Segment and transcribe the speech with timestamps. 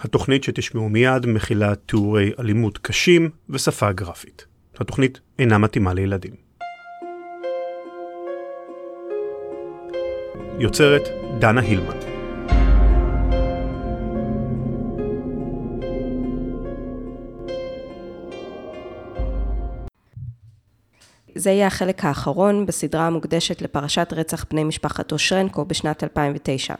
[0.00, 4.46] התוכנית שתשמעו מיד מכילה תיאורי אלימות קשים ושפה גרפית.
[4.78, 6.34] התוכנית אינה מתאימה לילדים.
[10.58, 11.02] יוצרת
[11.38, 11.96] דנה הילמן
[21.34, 26.74] זה יהיה החלק האחרון בסדרה המוקדשת לפרשת רצח בני משפחת אושרנקו בשנת 2009.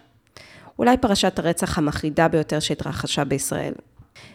[0.78, 3.72] אולי פרשת הרצח המחרידה ביותר שהתרחשה בישראל.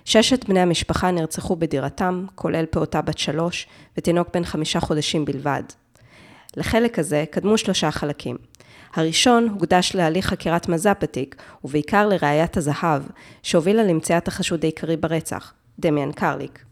[0.05, 5.64] ששת בני המשפחה נרצחו בדירתם, כולל פעוטה בת שלוש ותינוק בן חמישה חודשים בלבד.
[6.57, 8.38] לחלק הזה קדמו שלושה חלקים.
[8.93, 13.02] הראשון הוקדש להליך חקירת מז"פ בתיק, ובעיקר לראיית הזהב,
[13.44, 16.66] שהובילה למציאת החשוד העיקרי ברצח, דמיאן קרליק.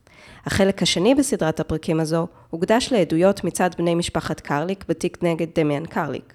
[0.46, 6.34] החלק השני בסדרת הפרקים הזו הוקדש לעדויות מצד בני משפחת קרליק בתיק נגד דמיאן קרליק.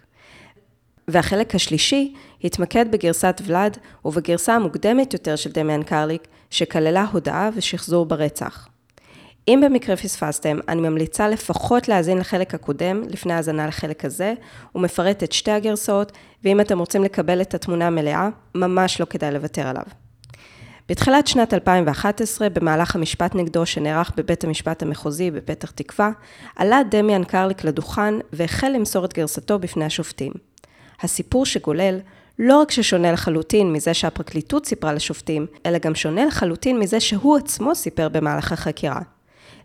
[1.09, 2.15] והחלק השלישי
[2.47, 8.69] התמקד בגרסת ולאד ובגרסה המוקדמת יותר של דמיאן קרליק, שכללה הודאה ושחזור ברצח.
[9.49, 14.35] אם במקרה פספסתם, אני ממליצה לפחות להאזין לחלק הקודם, לפני האזנה לחלק הזה,
[14.73, 16.13] הוא מפרט את שתי הגרסאות,
[16.45, 19.85] ואם אתם רוצים לקבל את התמונה המלאה, ממש לא כדאי לוותר עליו.
[20.89, 26.11] בתחילת שנת 2011, במהלך המשפט נגדו שנערך בבית המשפט המחוזי בפתח תקווה,
[26.57, 30.33] עלה דמיאן קרליק לדוכן והחל למסור את גרסתו בפני השופטים.
[31.01, 31.99] הסיפור שגולל
[32.39, 37.75] לא רק ששונה לחלוטין מזה שהפרקליטות סיפרה לשופטים, אלא גם שונה לחלוטין מזה שהוא עצמו
[37.75, 39.01] סיפר במהלך החקירה.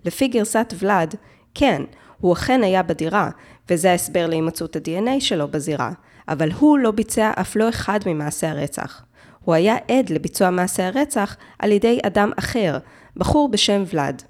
[0.05, 1.15] לפי גרסת ולאד,
[1.55, 1.81] כן,
[2.17, 3.29] הוא אכן היה בדירה,
[3.69, 5.91] וזה ההסבר להימצאות ה-DNA שלו בזירה,
[6.27, 9.05] אבל הוא לא ביצע אף לא אחד ממעשי הרצח.
[9.43, 12.77] הוא היה עד לביצוע מעשי הרצח על ידי אדם אחר,
[13.17, 14.23] בחור בשם ולאד.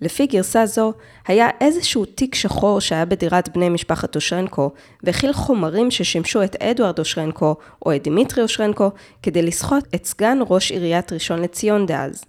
[0.00, 0.92] לפי גרסה זו,
[1.26, 4.70] היה איזשהו תיק שחור שהיה בדירת בני משפחת אושרנקו,
[5.02, 8.90] והכיל חומרים ששימשו את אדוארד אושרנקו, או את דימיטרי אושרנקו,
[9.22, 12.24] כדי לסחוט את סגן ראש עיריית ראשון לציון דאז.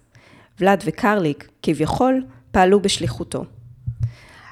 [0.60, 3.44] ולאד וקרליק, כביכול, פעלו בשליחותו.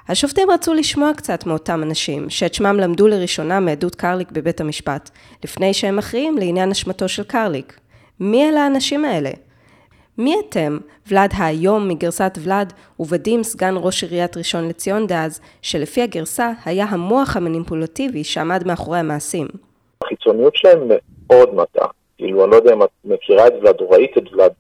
[0.09, 5.11] השופטים רצו לשמוע קצת מאותם אנשים, שאת שמם למדו לראשונה מעדות קרליק בבית המשפט,
[5.45, 7.79] לפני שהם מכריעים לעניין אשמתו של קרליק.
[8.21, 9.31] מי אלה האנשים האלה?
[10.19, 16.51] מי אתם, ולאד היום מגרסת ולאד, ובדים סגן ראש עיריית ראשון לציון דאז, שלפי הגרסה
[16.65, 19.47] היה המוח המניפולטיבי שעמד מאחורי המעשים?
[20.05, 20.89] החיצוניות שלהם
[21.31, 21.89] מאוד מטעה.
[22.17, 24.53] כאילו, אני לא יודע אם את מכירה את ולאד או ראית את ולאד.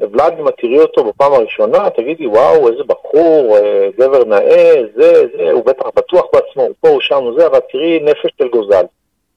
[0.00, 5.12] ולאד, אם את תראי אותו בפעם הראשונה, תגידי, וואו, איזה בחור, אה, גבר נאה, זה,
[5.36, 8.48] זה, הוא בטח בטוח בעצמו, הוא פה, הוא שם, הוא זה, אבל תראי נפש של
[8.48, 8.84] גוזל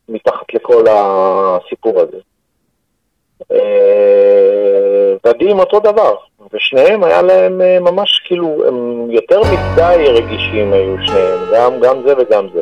[0.10, 2.18] מתחת לכל הסיפור הזה.
[5.26, 6.16] ודים אה, אותו דבר,
[6.54, 12.14] ושניהם היה להם אה, ממש כאילו, הם יותר מדי רגישים היו שניהם, גם, גם זה
[12.18, 12.62] וגם זה.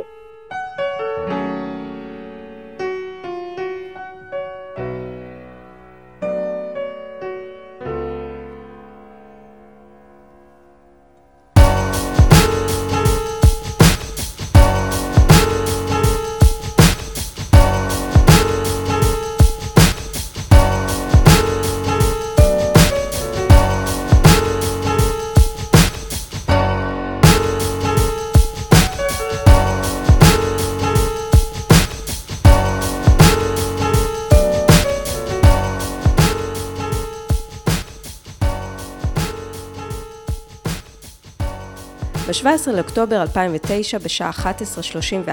[42.48, 45.30] ב-17 לאוקטובר 2009, בשעה 11:34,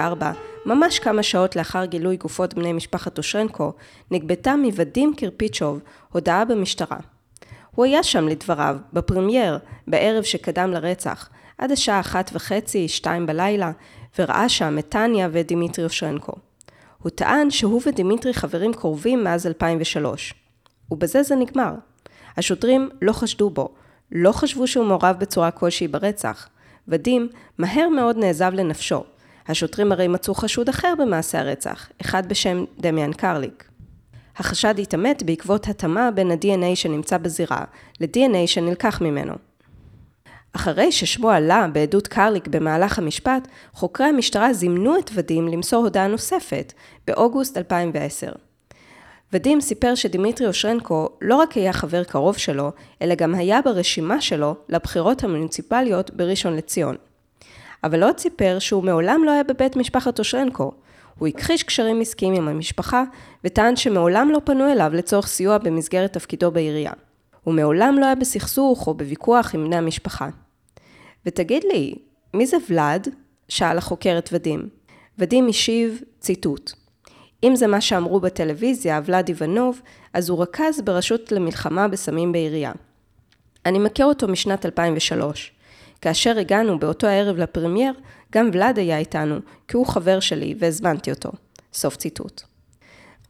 [0.67, 3.73] ממש כמה שעות לאחר גילוי גופות בני משפחת אושרנקו,
[4.11, 5.81] נגבתה מוודים קירפיצ'וב
[6.13, 6.97] הודעה במשטרה.
[7.75, 13.73] הוא היה שם לדבריו, בפרמייר, בערב שקדם לרצח, עד השעה אחת וחצי, שתיים בלילה,
[14.19, 16.33] וראה שם את טניה ואת דימיטרי אושרנקו.
[17.03, 20.35] הוא טען שהוא ודימיטרי חברים קרובים מאז 2003.
[20.91, 21.75] ובזה זה נגמר.
[22.37, 23.69] השוטרים לא חשדו בו,
[24.13, 26.49] לא חשבו שהוא מעורב בצורה כלשהי ברצח.
[26.89, 27.29] ודים
[27.59, 29.05] מהר מאוד נעזב לנפשו.
[29.49, 33.65] השוטרים הרי מצאו חשוד אחר במעשה הרצח, אחד בשם דמיאן קרליק.
[34.37, 37.65] החשד התעמת בעקבות התאמה בין ה-DNA שנמצא בזירה
[38.01, 39.35] ל-DNA שנלקח ממנו.
[40.53, 46.73] אחרי ששמו עלה בעדות קרליק במהלך המשפט, חוקרי המשטרה זימנו את ודים למסור הודעה נוספת,
[47.07, 48.33] באוגוסט 2010.
[49.35, 52.73] ודים סיפר שדימיטרי אושרנקו לא רק היה חבר קרוב שלו,
[53.03, 56.97] אלא גם היה ברשימה שלו לבחירות המוניציפליות בראשון לציון.
[57.85, 60.73] אבל עוד סיפר שהוא מעולם לא היה בבית משפחת אושרנקו.
[61.19, 63.05] הוא הכחיש קשרים עסקיים עם המשפחה,
[63.45, 66.93] וטען שמעולם לא פנו אליו לצורך סיוע במסגרת תפקידו בעירייה.
[67.45, 70.29] הוא מעולם לא היה בסכסוך או בוויכוח עם בני המשפחה.
[71.27, 71.95] ותגיד לי,
[72.35, 73.09] מי זה ולאד?
[73.49, 74.69] שאל החוקרת ודים.
[75.19, 76.84] ודים השיב, ציטוט:
[77.45, 79.81] אם זה מה שאמרו בטלוויזיה, ולאד איוונוב,
[80.13, 82.73] אז הוא רכז ברשות למלחמה בסמים בעירייה.
[83.67, 85.53] אני מכיר אותו משנת 2003.
[86.01, 87.93] כאשר הגענו באותו הערב לפרמייר,
[88.33, 89.39] גם ולאד היה איתנו,
[89.69, 91.31] כי הוא חבר שלי והזמנתי אותו.
[91.73, 92.43] סוף ציטוט.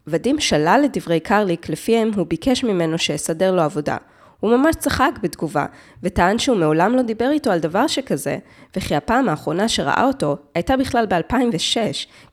[0.07, 3.97] ודים שלל את דברי קרליק, לפיהם הוא ביקש ממנו שיסדר לו עבודה.
[4.41, 5.67] הוא ממש צחק בתגובה,
[6.03, 8.39] וטען שהוא מעולם לא דיבר איתו על דבר שכזה,
[8.77, 11.77] וכי הפעם האחרונה שראה אותו הייתה בכלל ב-2006,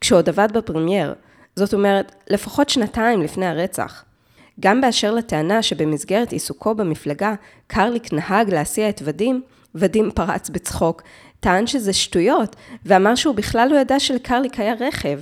[0.02, 1.14] כשעוד עבד בפרמייר.
[1.62, 4.04] זאת אומרת, לפחות שנתיים לפני הרצח.
[4.60, 7.34] גם באשר לטענה שבמסגרת עיסוקו במפלגה,
[7.68, 9.42] קרליק נהג להסיע את ודים,
[9.76, 11.02] ודים פרץ בצחוק,
[11.40, 12.56] טען שזה שטויות,
[12.86, 15.20] ואמר שהוא בכלל לא ידע שלקרליק היה רכב.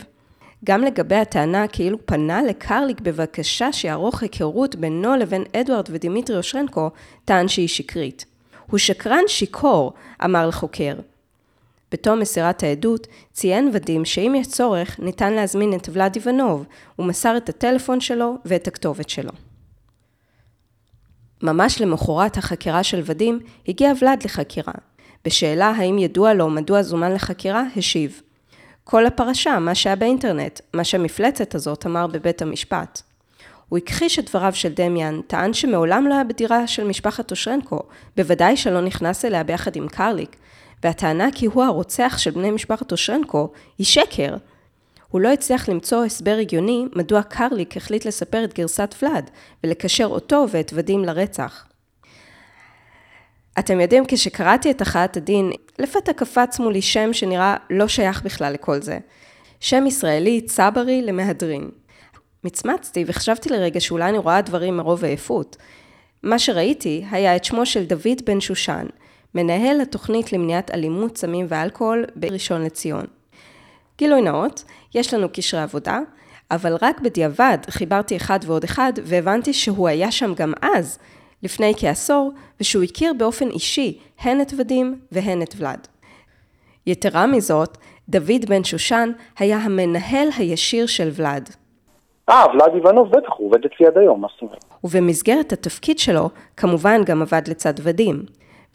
[0.65, 6.89] גם לגבי הטענה כאילו פנה לקרליק בבקשה שיערוך היכרות בינו לבין אדוארד ודימיטרי אושרנקו,
[7.25, 8.25] טען שהיא שקרית.
[8.69, 9.93] הוא שקרן שיכור,
[10.25, 10.93] אמר לחוקר.
[11.91, 16.65] בתום מסירת העדות, ציין ודים שאם יש צורך, ניתן להזמין את ולאד איוונוב,
[16.99, 19.31] ומסר את הטלפון שלו ואת הכתובת שלו.
[21.43, 24.73] ממש למחרת החקירה של ודים, הגיע ולאד לחקירה.
[25.25, 28.21] בשאלה האם ידוע לו מדוע זומן לחקירה, השיב.
[28.83, 33.01] כל הפרשה, מה שהיה באינטרנט, מה שהמפלצת הזאת אמר בבית המשפט.
[33.69, 37.79] הוא הכחיש את דבריו של דמיאן, טען שמעולם לא היה בדירה של משפחת אושרנקו,
[38.17, 40.35] בוודאי שלא נכנס אליה ביחד עם קרליק,
[40.83, 44.35] והטענה כי הוא הרוצח של בני משפחת אושרנקו היא שקר.
[45.09, 49.29] הוא לא הצליח למצוא הסבר הגיוני מדוע קרליק החליט לספר את גרסת ולאד
[49.63, 51.65] ולקשר אותו ואת ודים לרצח.
[53.59, 58.81] אתם יודעים, כשקראתי את הכרעת הדין, לפתע קפץ מולי שם שנראה לא שייך בכלל לכל
[58.81, 58.99] זה.
[59.59, 61.69] שם ישראלי צברי למהדרין.
[62.43, 65.57] מצמצתי וחשבתי לרגע שאולי אני רואה דברים מרוב עייפות.
[66.23, 68.85] מה שראיתי היה את שמו של דוד בן שושן,
[69.35, 73.05] מנהל התוכנית למניעת אלימות, סמים ואלכוהול בראשון לציון.
[73.97, 74.63] גילוי נאות,
[74.95, 75.99] יש לנו קשרי עבודה,
[76.51, 80.99] אבל רק בדיעבד חיברתי אחד ועוד אחד והבנתי שהוא היה שם גם אז,
[81.43, 85.87] לפני כעשור, ושהוא הכיר באופן אישי הן את ודים והן את ולאד.
[86.87, 87.77] יתרה מזאת,
[88.09, 91.49] דוד בן שושן היה המנהל הישיר של ולאד.
[92.29, 94.65] אה, ולאד איוונוב בטח, הוא עובד אצלי עד היום, מה זאת אומרת?
[94.83, 98.25] ובמסגרת התפקיד שלו, כמובן גם עבד לצד ודים.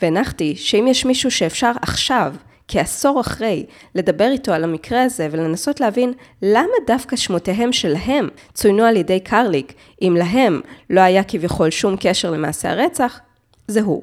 [0.02, 2.34] והנחתי שאם יש מישהו שאפשר עכשיו,
[2.68, 6.12] כעשור אחרי, לדבר איתו על המקרה הזה ולנסות להבין
[6.42, 10.60] למה דווקא שמותיהם שלהם צוינו על ידי קרליק, אם להם
[10.90, 13.20] לא היה כביכול שום קשר למעשה הרצח,
[13.68, 14.02] זה הוא.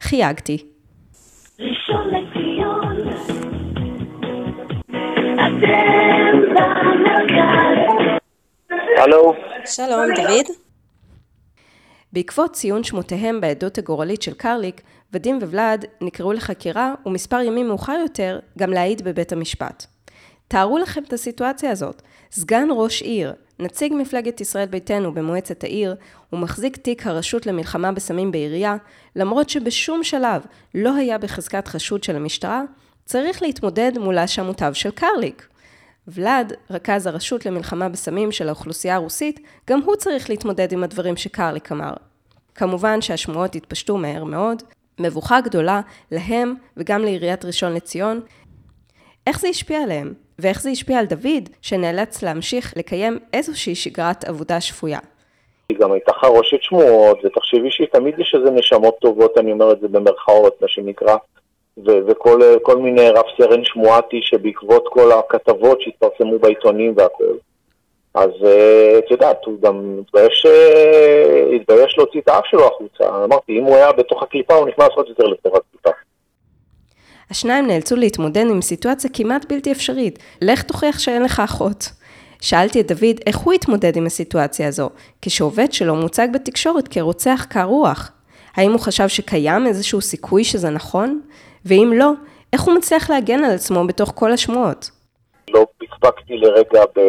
[0.00, 0.58] חייגתי.
[8.98, 9.34] הלו?
[9.64, 10.61] שלום, דוד.
[12.12, 14.80] בעקבות ציון שמותיהם בעדות הגורלית של קרליק,
[15.12, 19.86] ודים וולד נקראו לחקירה, ומספר ימים מאוחר יותר, גם להעיד בבית המשפט.
[20.48, 22.02] תארו לכם את הסיטואציה הזאת.
[22.32, 25.94] סגן ראש עיר, נציג מפלגת ישראל ביתנו במועצת העיר,
[26.32, 28.76] ומחזיק תיק הרשות למלחמה בסמים בעירייה,
[29.16, 30.42] למרות שבשום שלב
[30.74, 32.62] לא היה בחזקת חשוד של המשטרה,
[33.04, 35.46] צריך להתמודד מול האשמותיו של קרליק.
[36.08, 39.40] ולאד, רכז הרשות למלחמה בסמים של האוכלוסייה הרוסית,
[39.70, 41.92] גם הוא צריך להתמודד עם הדברים שקרליק אמר.
[42.54, 44.62] כמובן שהשמועות התפשטו מהר מאוד,
[45.00, 48.20] מבוכה גדולה להם וגם לעיריית ראשון לציון.
[49.26, 50.14] איך זה השפיע עליהם?
[50.38, 54.98] ואיך זה השפיע על דוד, שנאלץ להמשיך לקיים איזושהי שגרת עבודה שפויה?
[55.68, 59.88] היא גם הייתה חרושת שמועות, ותחשבי שתמיד יש איזה נשמות טובות, אני אומר את זה
[59.88, 61.16] במרכאות, מה שנקרא,
[61.78, 67.34] ו- וכל מיני רב סרן שמועתי שבעקבות כל הכתבות שהתפרסמו בעיתונים והכל.
[68.14, 73.24] אז אה, את יודעת, הוא גם התבייש, אה, התבייש להוציא את האף שלו החוצה.
[73.24, 75.90] אמרתי, אם הוא היה בתוך הקליפה, הוא נכנס עוד יותר לתוך הקליפה.
[77.30, 80.18] השניים נאלצו להתמודד עם סיטואציה כמעט בלתי אפשרית.
[80.42, 81.84] לך תוכיח שאין לך אחות.
[82.40, 84.90] שאלתי את דוד איך הוא התמודד עם הסיטואציה הזו,
[85.22, 88.12] כשעובד שלו מוצג בתקשורת כרוצח קר רוח.
[88.56, 91.20] האם הוא חשב שקיים איזשהו סיכוי שזה נכון?
[91.64, 92.10] ואם לא,
[92.52, 94.90] איך הוא מצליח להגן על עצמו בתוך כל השמועות?
[95.50, 97.00] לא פקפקתי לרגע ב...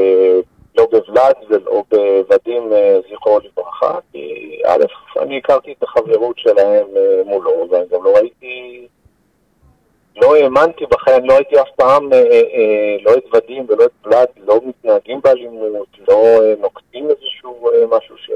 [0.78, 4.84] לא בוולד ולא בוודים, אה, זכרו לברכה, כי א',
[5.22, 8.88] אני הכרתי את החברות שלהם אה, מולו, ואני גם לא ראיתי,
[10.16, 14.60] לא האמנתי בחיים, לא הייתי אף פעם, אה, לא את ודים ולא את וולד, לא
[14.66, 18.32] מתנהגים באלימות, לא נוקטים איזשהו משהו ש...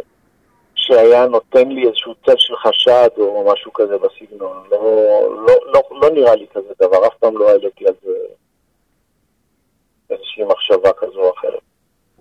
[0.88, 4.64] שהיה נותן לי איזשהו צל של חשד או משהו כזה בסגנון.
[4.72, 4.80] לא,
[5.48, 8.12] לא, לא, לא נראה לי כזה דבר, אף פעם לא העליתי על זה
[10.10, 11.60] איזושהי מחשבה כזו או אחרת.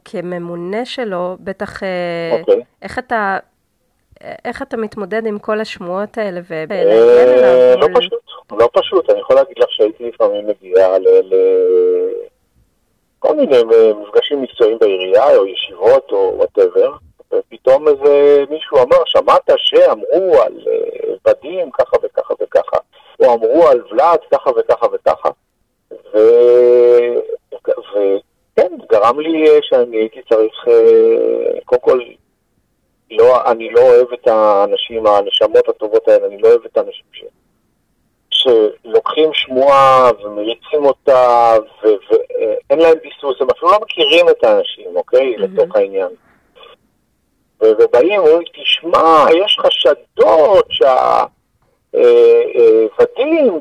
[0.04, 1.84] כממונה שלו, בטח, okay.
[1.84, 2.62] אה, אוקיי.
[2.82, 3.38] איך אתה...
[4.44, 7.74] איך אתה מתמודד עם כל השמועות האלה ולהגן אה?
[7.76, 9.10] לא פשוט, לא פשוט.
[9.10, 11.06] אני יכול להגיד לך שהייתי לפעמים מגיעה ל...
[13.18, 13.56] כל מיני
[14.02, 16.92] מפגשים מקצועיים בעירייה, או ישיבות, או וואטאבר,
[17.32, 20.52] ופתאום איזה מישהו אמר, שמעת שאמרו על
[21.26, 22.76] ודים ככה וככה וככה,
[23.20, 25.28] או אמרו על ולד ככה וככה וככה,
[25.90, 26.18] ו...
[27.54, 30.64] וכן, גרם לי שאני הייתי צריך,
[31.64, 32.00] קודם כל,
[33.10, 37.24] לא, אני לא אוהב את האנשים, הנשמות הטובות האלה, אני לא אוהב את האנשים ש...
[38.30, 45.36] שלוקחים שמועה ומריצים אותה ואין להם ביסוס, הם אפילו לא מכירים את האנשים, אוקיי?
[45.36, 45.40] Mm-hmm.
[45.40, 46.08] לתוך העניין.
[47.60, 50.98] ובאים, אומרים, תשמע, יש חשדות שהודים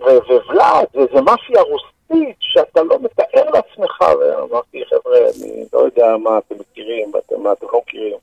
[0.08, 5.80] אה, אה, וולד זה, זה מאפיה רוסית שאתה לא מתאר לעצמך, ואמרתי, חבר'ה, אני לא
[5.80, 8.18] יודע מה אתם מכירים ומה אתם לא מכירים.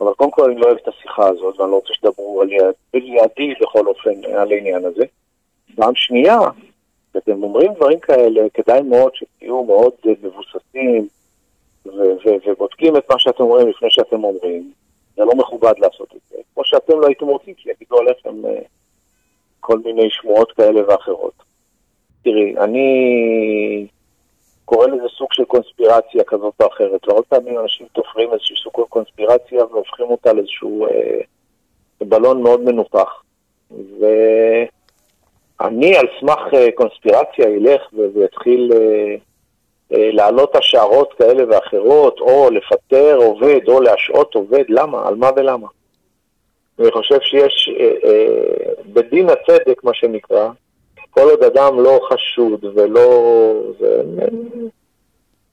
[0.00, 2.48] אבל קודם כל אני לא אוהב את השיחה הזאת, ואני לא רוצה שתדברו על
[2.94, 5.04] ידי בכל אופן על העניין הזה.
[5.74, 6.38] פעם שנייה,
[7.10, 9.92] כשאתם אומרים דברים כאלה, כדאי מאוד שתהיו מאוד
[10.22, 11.08] מבוססים
[12.46, 14.72] ובודקים את מה שאתם אומרים לפני שאתם אומרים.
[15.16, 16.36] זה לא מכובד לעשות את זה.
[16.54, 18.62] כמו שאתם לא הייתם רוצים שיגידו עליכם אה,
[19.60, 21.34] כל מיני שמועות כאלה ואחרות.
[22.24, 23.86] תראי, אני
[24.64, 28.82] קורא לזה סוג של קונספירציה כזאת או אחרת, והרבה פעמים אנשים תופרים איזשהו סוג של
[28.88, 31.20] קונספירציה והופכים אותה לאיזשהו אה,
[32.00, 33.22] בלון מאוד מנופח.
[35.60, 37.82] ואני על סמך אה, קונספירציה אלך
[38.14, 39.16] ויתחיל אה, אה,
[39.92, 45.08] להעלות השערות כאלה ואחרות, או לפטר עובד, או להשעות עובד, למה?
[45.08, 45.68] על מה ולמה?
[46.78, 50.48] אני חושב שיש, אה, אה, בדין הצדק, מה שנקרא,
[51.10, 53.22] כל עוד אדם לא חשוד ולא...
[53.80, 54.68] זה, אין,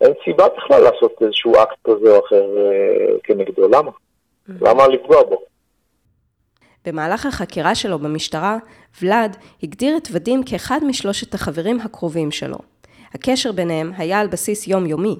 [0.01, 3.67] אין סיבה בכלל לעשות איזשהו אקט כזה או אחר אה, כנגדו.
[3.67, 3.91] למה?
[3.91, 4.51] Mm-hmm.
[4.61, 5.41] למה לפגוע בו?
[6.85, 8.57] במהלך החקירה שלו במשטרה,
[9.01, 12.57] ולאד הגדיר את ודים כאחד משלושת החברים הקרובים שלו.
[13.13, 15.15] הקשר ביניהם היה על בסיס יומיומי.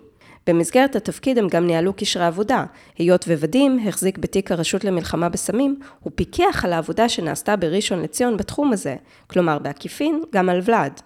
[0.47, 2.65] במסגרת התפקיד הם גם ניהלו קשרי עבודה.
[2.97, 8.73] היות וודים החזיק בתיק הרשות למלחמה בסמים, הוא פיקח על העבודה שנעשתה בראשון לציון בתחום
[8.73, 8.95] הזה,
[9.27, 11.01] כלומר בעקיפין גם על ולד.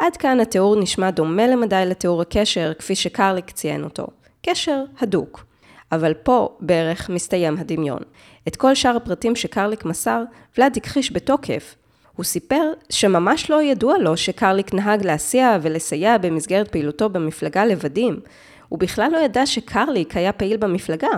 [0.00, 4.06] עד כאן התיאור נשמע דומה למדי לתיאור הקשר כפי שקרליק ציין אותו.
[4.46, 5.44] קשר הדוק.
[5.92, 8.02] אבל פה בערך מסתיים הדמיון.
[8.48, 10.22] את כל שאר הפרטים שקרליק מסר,
[10.58, 11.74] ולד הכחיש בתוקף.
[12.16, 18.20] הוא סיפר שממש לא ידוע לו שקרליק נהג להסיע ולסייע במסגרת פעילותו במפלגה לבדים.
[18.68, 21.08] הוא בכלל לא ידע שקרליק היה פעיל במפלגה.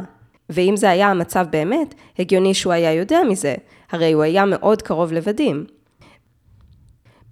[0.51, 3.55] ואם זה היה המצב באמת, הגיוני שהוא היה יודע מזה,
[3.91, 5.65] הרי הוא היה מאוד קרוב לבדים.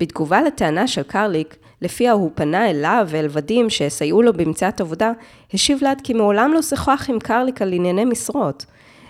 [0.01, 5.13] בתגובה לטענה של קרליק, לפיה הוא פנה אליו ואל ודים שיסייעו לו במציאת עבודה,
[5.55, 8.67] השיב לאט כי מעולם לא שוחח עם קרליק על ענייני משרות.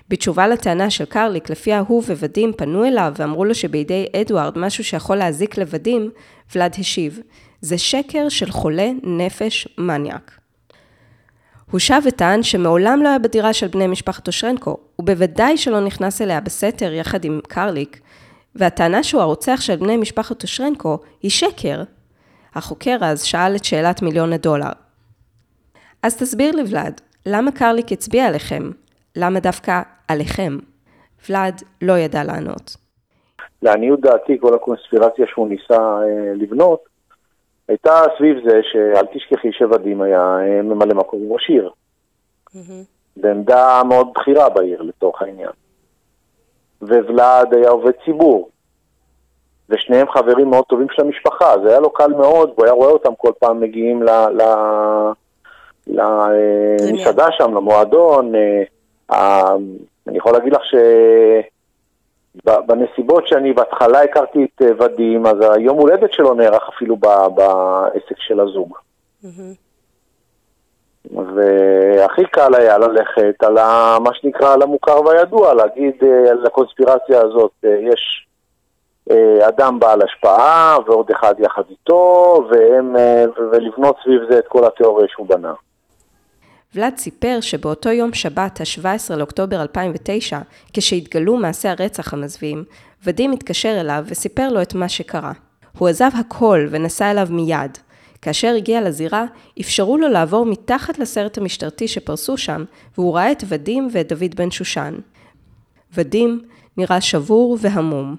[0.09, 5.17] בתשובה לטענה של קרליק, לפיה הוא וודים פנו אליו ואמרו לו שבידי אדוארד משהו שיכול
[5.17, 6.11] להזיק לוודים,
[6.55, 7.21] ולד השיב,
[7.61, 10.39] זה שקר של חולה נפש מניאק.
[11.71, 16.41] הוא שב וטען שמעולם לא היה בדירה של בני משפחת אושרנקו, ובוודאי שלא נכנס אליה
[16.41, 18.01] בסתר יחד עם קרליק,
[18.55, 21.83] והטענה שהוא הרוצח של בני משפחת אושרנקו היא שקר.
[22.55, 24.73] החוקר אז שאל את שאלת מיליון הדולר.
[26.03, 28.71] אז תסביר לי ולד, למה קרליק הצביע עליכם?
[29.17, 30.59] למה דווקא עליכם?
[31.29, 32.77] ולד לא ידע לענות.
[33.63, 36.85] לעניות דעתי, כל הקונספירציה שהוא ניסה אה, לבנות,
[37.69, 41.71] הייתה סביב זה שאל תשכחי שוודים היה אה, ממלא מקום ראש עיר.
[43.17, 45.51] בעמדה מאוד בכירה בעיר לצורך העניין.
[46.83, 48.51] וולד היה עובד ציבור.
[49.69, 53.15] ושניהם חברים מאוד טובים של המשפחה, זה היה לו קל מאוד, הוא היה רואה אותם
[53.19, 54.03] כל פעם מגיעים
[55.87, 58.33] למסעדה שם, למועדון.
[59.13, 59.55] אה,
[60.07, 60.75] אני יכול להגיד לך ש...
[62.45, 66.97] בנסיבות שאני בהתחלה הכרתי את אה, ודים, אז היום הולדת שלו נערך אפילו
[67.35, 68.77] בעסק של הזוג.
[71.11, 73.55] והכי קל היה ללכת על
[74.01, 78.27] מה שנקרא, על המוכר והידוע, להגיד אה, על הקונספירציה הזאת, אה, יש
[79.49, 82.97] אדם בעל השפעה ועוד אחד יחד איתו, והם,
[83.53, 85.53] ולבנות סביב זה את כל התיאוריה שהוא בנה.
[86.77, 90.41] ולד סיפר שבאותו יום שבת, ה-17 לאוקטובר 2009,
[90.73, 92.65] כשהתגלו מעשי הרצח המזוויעים,
[93.05, 95.33] ודים התקשר אליו וסיפר לו את מה שקרה.
[95.79, 97.79] הוא עזב הכל ונסע אליו מיד.
[98.23, 99.25] כאשר הגיע לזירה,
[99.61, 102.65] אפשרו לו לעבור מתחת לסרט המשטרתי שפרסו שם,
[102.99, 104.95] והוא ראה את ודים ואת דוד בן שושן.
[105.95, 106.41] ודים
[106.77, 108.17] נראה שבור והמום.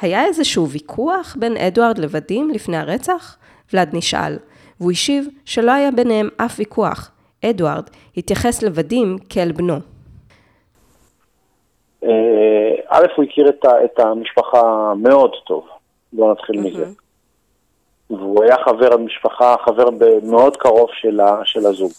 [0.00, 3.36] היה איזשהו ויכוח בין אדוארד לוודים לפני הרצח?
[3.72, 4.38] ולד נשאל,
[4.80, 7.10] והוא השיב שלא היה ביניהם אף ויכוח,
[7.44, 9.74] אדוארד התייחס לוודים כאל בנו.
[12.04, 13.48] אה, א', הוא הכיר
[13.84, 15.68] את המשפחה מאוד טוב,
[16.12, 16.84] בואו נתחיל מזה.
[18.10, 19.84] והוא היה חבר המשפחה, חבר
[20.22, 21.90] מאוד קרוב של, ה, של הזוג.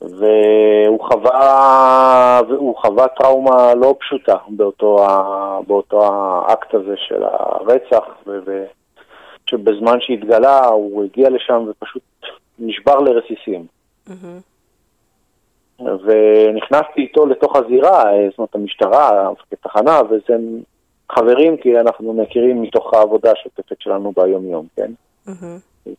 [0.00, 5.06] והוא חווה, והוא חווה טראומה לא פשוטה באותו,
[5.66, 8.04] באותו האקט הזה של הרצח,
[9.52, 12.02] ובזמן שהתגלה הוא הגיע לשם ופשוט
[12.58, 13.66] נשבר לרסיסים.
[14.08, 14.12] Mm-hmm.
[15.78, 20.36] ונכנסתי איתו לתוך הזירה, זאת אומרת המשטרה, כתחנה, וזה
[21.12, 24.92] חברים כי אנחנו מכירים מתוך העבודה השוטפת שלנו ביום-יום, כן?
[25.28, 25.90] Mm-hmm.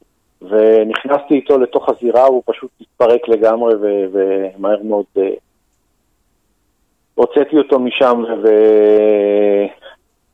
[0.42, 5.22] ונכנסתי איתו לתוך הזירה, הוא פשוט התפרק לגמרי, ו- ומהר מאוד uh,
[7.16, 8.24] הוצאתי אותו משם,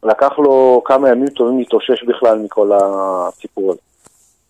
[0.04, 3.82] ולקח לו כמה ימים טובים להתאושש בכלל מכל הסיפור הזה.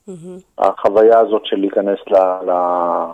[0.09, 0.41] Mm-hmm.
[0.57, 2.15] החוויה הזאת של להיכנס ל...
[2.51, 3.11] ל-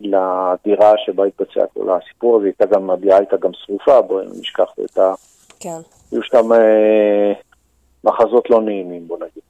[0.00, 4.98] לדירה שבה התבצע כל הסיפור הזה, הייתה גם, הביאה הייתה גם שרופה, בואי נשכח את
[4.98, 5.14] ה...
[5.60, 5.78] כן.
[6.12, 7.32] היו שם אה,
[8.04, 9.42] מחזות לא נעימים, בוא נגיד.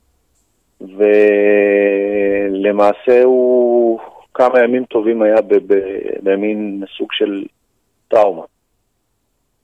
[2.50, 3.98] ולמעשה הוא
[4.34, 5.36] כמה ימים טובים היה
[6.22, 7.44] במין סוג של
[8.08, 8.42] טראומה,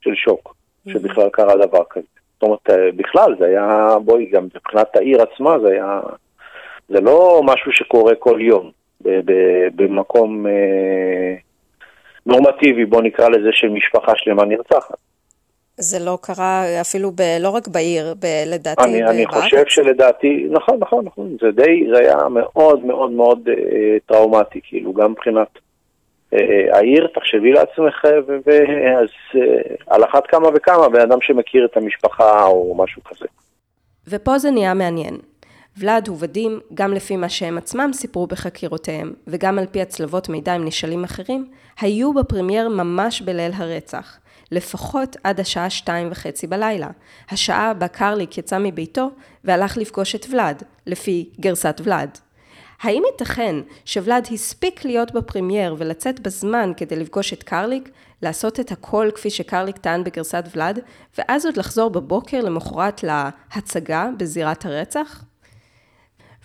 [0.01, 0.93] של שוק, mm-hmm.
[0.93, 2.07] שבכלל קרה דבר כזה.
[2.35, 6.01] זאת אומרת, אה, בכלל זה היה, בואי, גם מבחינת העיר עצמה זה היה,
[6.91, 8.71] זה לא משהו שקורה כל יום
[9.75, 11.35] במקום אה,
[12.27, 14.97] נורמטיבי, בוא נקרא לזה, של משפחה שלמה נרצחת.
[15.77, 20.79] זה לא קרה אפילו ב, לא רק בעיר, ב, לדעתי אני, אני חושב שלדעתי, נכון,
[20.81, 25.49] נכון, נכון, זה די, זה היה מאוד מאוד מאוד אה, טראומטי, כאילו, גם מבחינת
[26.35, 32.47] אה, העיר, תחשבי לעצמך, ואז אה, על אחת כמה וכמה, בן אדם שמכיר את המשפחה
[32.47, 33.27] או משהו כזה.
[34.09, 35.15] ופה זה נהיה מעניין.
[35.77, 40.65] ולאד ודים, גם לפי מה שהם עצמם סיפרו בחקירותיהם, וגם על פי הצלבות מידע עם
[40.65, 41.51] נשאלים אחרים,
[41.81, 44.19] היו בפרמייר ממש בליל הרצח.
[44.53, 46.89] לפחות עד השעה שתיים וחצי בלילה,
[47.31, 49.11] השעה בה קרליק יצא מביתו
[49.45, 52.19] והלך לפגוש את ולאד, לפי גרסת ולאד.
[52.83, 57.91] האם ייתכן שוולאד הספיק להיות בפרמייר ולצאת בזמן כדי לפגוש את קרליק,
[58.23, 60.79] לעשות את הכל כפי שקרליק טען בגרסת ולאד,
[61.19, 65.25] ואז עוד לחזור בבוקר למחרת להצגה בזירת הרצח?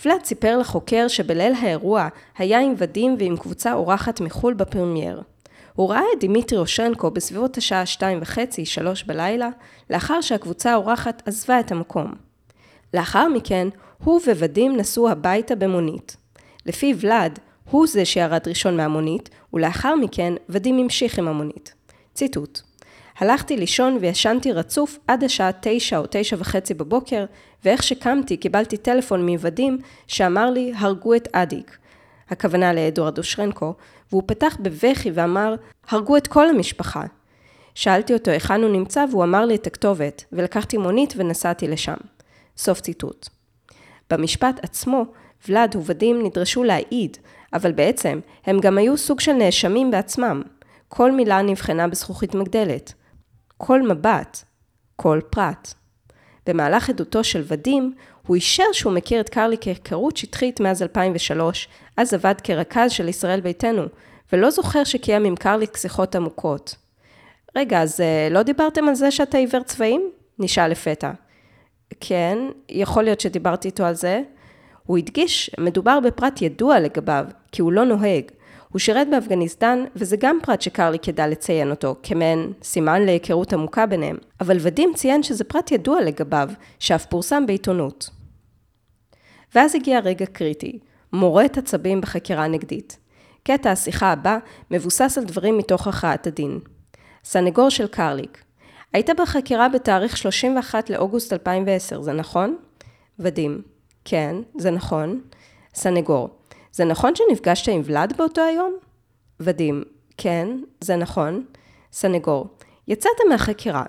[0.06, 5.22] ולאד סיפר לחוקר שבליל האירוע היה עם ודים ועם קבוצה אורחת מחו"ל בפרמייר.
[5.76, 9.50] הוא ראה את דימיטרי אושרנקו בסביבות השעה שתיים וחצי, שלוש בלילה,
[9.90, 12.14] לאחר שהקבוצה האורחת עזבה את המקום.
[12.94, 13.68] לאחר מכן,
[14.04, 16.18] הוא ווודים נסעו הביתה במונית.
[16.66, 17.40] לפי ולאד,
[17.72, 21.74] הוא זה שירד ראשון מהמונית, ולאחר מכן ודים המשיך עם המונית.
[22.14, 22.62] ציטוט:
[23.18, 27.26] הלכתי לישון וישנתי רצוף עד השעה תשע או תשע וחצי בבוקר,
[27.66, 31.78] ואיך שקמתי קיבלתי טלפון מוודים שאמר לי, הרגו את אדיק.
[32.30, 33.74] הכוונה לאדוארד אושרנקו,
[34.12, 35.56] והוא פתח בבכי ואמר,
[35.90, 37.04] הרגו את כל המשפחה.
[37.76, 41.98] שאלתי אותו היכן הוא נמצא והוא אמר לי את הכתובת, ולקחתי מונית ונסעתי לשם.
[42.58, 43.30] סוף ציטוט.
[44.10, 45.06] במשפט עצמו,
[45.48, 47.18] ולאד ווודים נדרשו להעיד,
[47.54, 50.42] אבל בעצם הם גם היו סוג של נאשמים בעצמם.
[50.88, 52.94] כל מילה נבחנה בזכוכית מגדלת.
[53.58, 54.44] כל מבט,
[54.96, 55.74] כל פרט.
[56.48, 57.94] במהלך עדותו של ודים,
[58.28, 63.42] הוא אישר שהוא מכיר את קרלי כהיכרות שטחית מאז 2003, אז עבד כרכז של ישראל
[63.42, 63.84] ביתנו,
[64.34, 66.76] ולא זוכר שקיים עם קרליק שיחות עמוקות.
[67.56, 70.12] רגע, אז אה, לא דיברתם על זה שאתה עיוור צבעים?
[70.40, 71.12] נשאל לפתע.
[72.00, 72.38] כן,
[72.70, 74.22] יכול להיות שדיברתי איתו על זה.
[74.86, 78.24] הוא הדגיש, מדובר בפרט ידוע לגביו, כי הוא לא נוהג.
[78.76, 84.18] הוא שירת באפגניסטן, וזה גם פרט שקרליק ידע לציין אותו, כמעין סימן להיכרות עמוקה ביניהם.
[84.42, 88.10] אבל ודים ציין שזה פרט ידוע לגביו, שאף פורסם בעיתונות.
[89.56, 90.80] ואז הגיע רגע קריטי,
[91.14, 92.98] מורט עצבים בחקירה הנגדית.
[93.44, 94.38] קטע השיחה הבא
[94.72, 96.60] מבוסס על דברים מתוך הכרעת הדין.
[97.24, 98.44] סנגור של קרליק,
[98.94, 102.58] היית בחקירה בתאריך 31 לאוגוסט 2010, זה נכון?
[103.20, 103.62] ודים,
[104.06, 105.22] כן, זה נכון.
[105.76, 106.30] סנגור,
[106.76, 108.74] זה נכון שנפגשת עם ולאד באותו היום?
[109.40, 109.84] ודים,
[110.18, 110.48] כן,
[110.82, 111.46] זה נכון.
[111.94, 112.48] סנגור,
[112.88, 113.84] יצאת מהחקירה.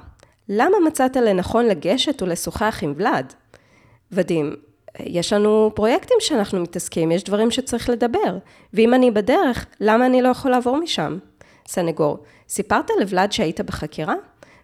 [0.49, 3.35] למה מצאת לנכון לגשת ולשוחח עם ולאד?
[4.12, 4.57] ודים,
[5.01, 8.38] יש לנו פרויקטים שאנחנו מתעסקים, יש דברים שצריך לדבר.
[8.75, 11.18] ואם אני בדרך, למה אני לא יכול לעבור משם?
[11.68, 12.18] סנגור,
[12.49, 14.14] סיפרת לוולד שהיית בחקירה?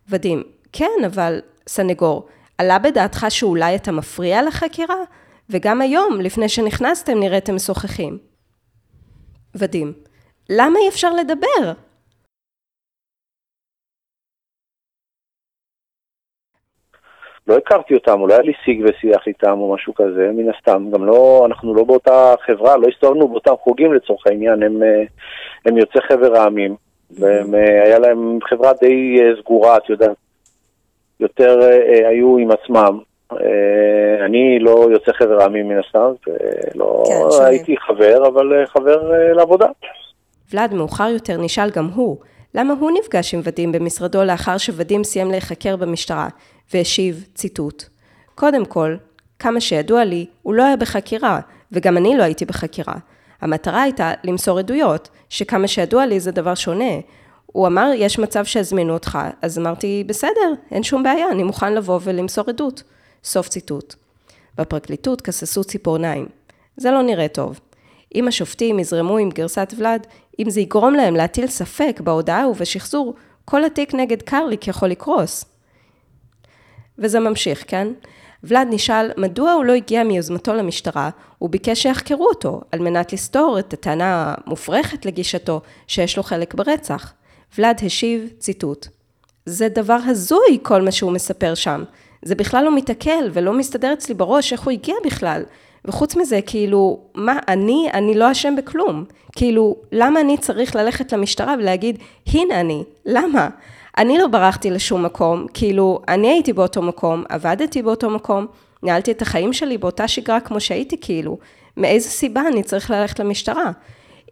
[0.09, 1.41] ודים, כן, אבל...
[1.69, 2.27] סנגור,
[2.59, 4.97] עלה בדעתך שאולי אתה מפריע לחקירה?
[5.53, 8.19] וגם היום, לפני שנכנסתם, נראיתם משוחחים.
[9.55, 9.93] ודים,
[10.51, 11.73] למה אי אפשר לדבר?
[17.47, 21.05] לא הכרתי אותם, אולי היה לי שיג ושיח איתם או משהו כזה, מן הסתם, גם
[21.05, 25.03] לא, אנחנו לא באותה חברה, לא הסתובבנו באותם חוגים לצורך העניין, הם, אה,
[25.67, 26.77] הם יוצאי חבר העמים,
[27.11, 30.17] והיה להם חברה די אה, סגורה, את יודעת,
[31.21, 33.12] יותר אה, היו עם עצמם, אה,
[34.25, 39.33] אני לא יוצא חבר העמים מן הסתם, ולא כן, הייתי חבר, אבל אה, חבר אה,
[39.33, 39.67] לעבודה.
[40.53, 42.17] ולאד מאוחר יותר נשאל גם הוא,
[42.55, 46.29] למה הוא נפגש עם ודים במשרדו לאחר שודים סיים להיחקר במשטרה,
[46.75, 47.85] והשיב, ציטוט:
[48.35, 48.97] קודם כל,
[49.39, 51.41] כמה שידוע לי, הוא לא היה בחקירה,
[51.73, 52.95] וגם אני לא הייתי בחקירה.
[53.41, 56.95] המטרה הייתה למסור עדויות, שכמה שידוע לי זה דבר שונה.
[57.47, 62.01] הוא אמר, יש מצב שיזמינו אותך, אז אמרתי, בסדר, אין שום בעיה, אני מוכן לבוא
[62.03, 62.83] ולמסור עדות.
[63.25, 63.95] סוף ציטוט.
[64.59, 66.27] בפרקליטות כססו ציפורניים.
[66.77, 67.61] זה לא נראה טוב.
[68.15, 70.07] אם השופטים יזרמו עם גרסת ולד,
[70.39, 75.45] אם זה יגרום להם להטיל ספק בהודעה ובשחזור, כל התיק נגד קרליק יכול לקרוס.
[76.99, 77.89] וזה ממשיך, כן?
[78.45, 83.59] ולד נשאל מדוע הוא לא הגיע מיוזמתו למשטרה, הוא ביקש שיחקרו אותו, על מנת לסתור
[83.59, 87.13] את הטענה המופרכת לגישתו שיש לו חלק ברצח.
[87.59, 88.89] ולד השיב, ציטוט:
[89.47, 91.85] זה דבר הזוי כל מה שהוא מספר שם.
[92.23, 95.43] זה בכלל לא מתעכל ולא מסתדר אצלי בראש איך הוא הגיע בכלל.
[95.85, 99.05] וחוץ מזה, כאילו, מה, אני, אני לא אשם בכלום.
[99.37, 103.49] כאילו, למה אני צריך ללכת למשטרה ולהגיד, הנה אני, למה?
[103.99, 108.47] אני לא ברחתי לשום מקום, כאילו, אני הייתי באותו מקום, עבדתי באותו מקום,
[108.83, 111.39] ניהלתי את החיים שלי באותה שגרה כמו שהייתי, כאילו,
[111.77, 113.71] מאיזה סיבה אני צריך ללכת למשטרה?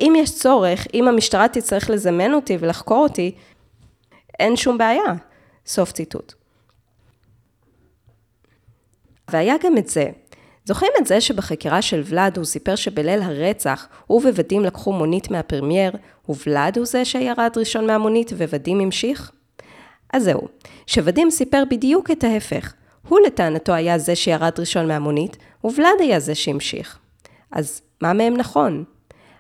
[0.01, 3.33] אם יש צורך, אם המשטרה תצטרך לזמן אותי ולחקור אותי,
[4.41, 5.15] אין שום בעיה.
[5.67, 6.40] סוף ציטוט.
[9.31, 10.07] והיה גם את זה.
[10.65, 15.93] זוכרים את זה שבחקירה של ולאד הוא סיפר שבליל הרצח הוא וודים לקחו מונית מהפרמייר,
[16.29, 19.31] וולאד הוא זה שירד ראשון מהמונית ווודים המשיך?
[20.13, 20.49] אז זהו,
[20.87, 22.73] שוודים סיפר בדיוק את ההפך.
[23.09, 26.99] הוא לטענתו היה זה שירד ראשון מהמונית, וולאד היה זה שהמשיך.
[27.53, 28.85] אז מה מהם נכון?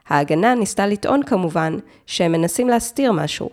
[0.09, 1.77] ההגנה ניסתה לטעון כמובן
[2.07, 3.51] שהם מנסים להסתיר משהו.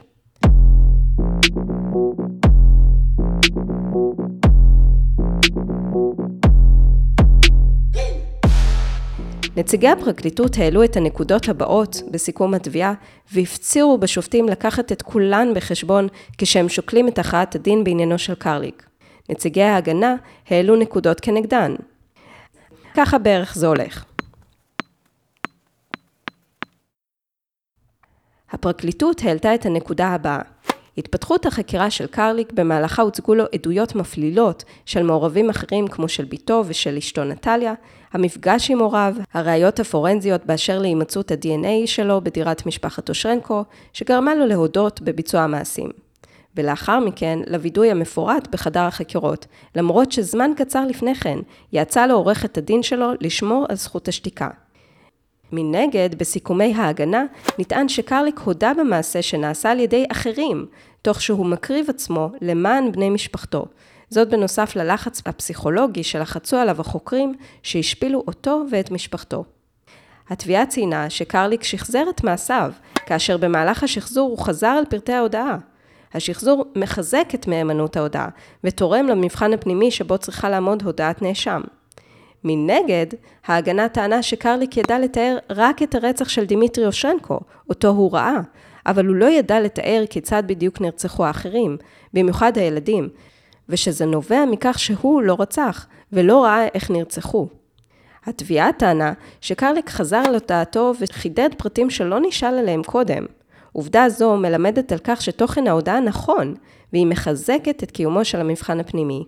[9.57, 12.93] נציגי הפרקליטות העלו את הנקודות הבאות בסיכום התביעה
[13.31, 18.89] והפצירו בשופטים לקחת את כולן בחשבון כשהם שוקלים את הכרעת הדין בעניינו של קרליק.
[19.29, 20.15] נציגי ההגנה
[20.49, 21.75] העלו נקודות כנגדן.
[22.95, 24.05] ככה בערך זה הולך.
[28.51, 30.41] הפרקליטות העלתה את הנקודה הבאה
[30.97, 36.63] התפתחות החקירה של קרליק במהלכה הוצגו לו עדויות מפלילות של מעורבים אחרים כמו של בתו
[36.67, 37.73] ושל אשתו נטליה,
[38.13, 45.01] המפגש עם הוריו, הראיות הפורנזיות באשר להימצאות ה-DNA שלו בדירת משפחת אושרנקו, שגרמה לו להודות
[45.01, 45.89] בביצוע המעשים.
[46.55, 51.39] ולאחר מכן לווידוי המפורט בחדר החקירות, למרות שזמן קצר לפני כן
[51.73, 54.49] יצא לעורכת הדין שלו לשמור על זכות השתיקה.
[55.51, 57.23] מנגד, בסיכומי ההגנה,
[57.59, 60.65] נטען שקרליק הודה במעשה שנעשה על ידי אחרים,
[61.07, 63.65] תוך שהוא מקריב עצמו למען בני משפחתו.
[64.09, 69.43] זאת בנוסף ללחץ הפסיכולוגי שלחצו עליו החוקרים שהשפילו אותו ואת משפחתו.
[70.29, 72.71] התביעה ציינה שקרליק שחזר את מעשיו,
[73.05, 75.57] כאשר במהלך השחזור הוא חזר על פרטי ההודעה.
[76.13, 78.29] השחזור מחזק את מהימנות ההודעה,
[78.63, 81.61] ותורם למבחן הפנימי שבו צריכה לעמוד הודעת נאשם.
[82.43, 83.07] מנגד,
[83.45, 87.39] ההגנה טענה שקרליק ידע לתאר רק את הרצח של דימיטרי אושרנקו,
[87.69, 88.39] אותו הוא ראה,
[88.87, 91.77] אבל הוא לא ידע לתאר כיצד בדיוק נרצחו האחרים,
[92.13, 93.09] במיוחד הילדים,
[93.69, 97.47] ושזה נובע מכך שהוא לא רצח, ולא ראה איך נרצחו.
[98.25, 103.25] התביעה טענה שקרליק חזר על הודעתו וחידד פרטים שלא נשאל עליהם קודם.
[103.71, 106.53] עובדה זו מלמדת על כך שתוכן ההודעה נכון,
[106.93, 109.23] והיא מחזקת את קיומו של המבחן הפנימי.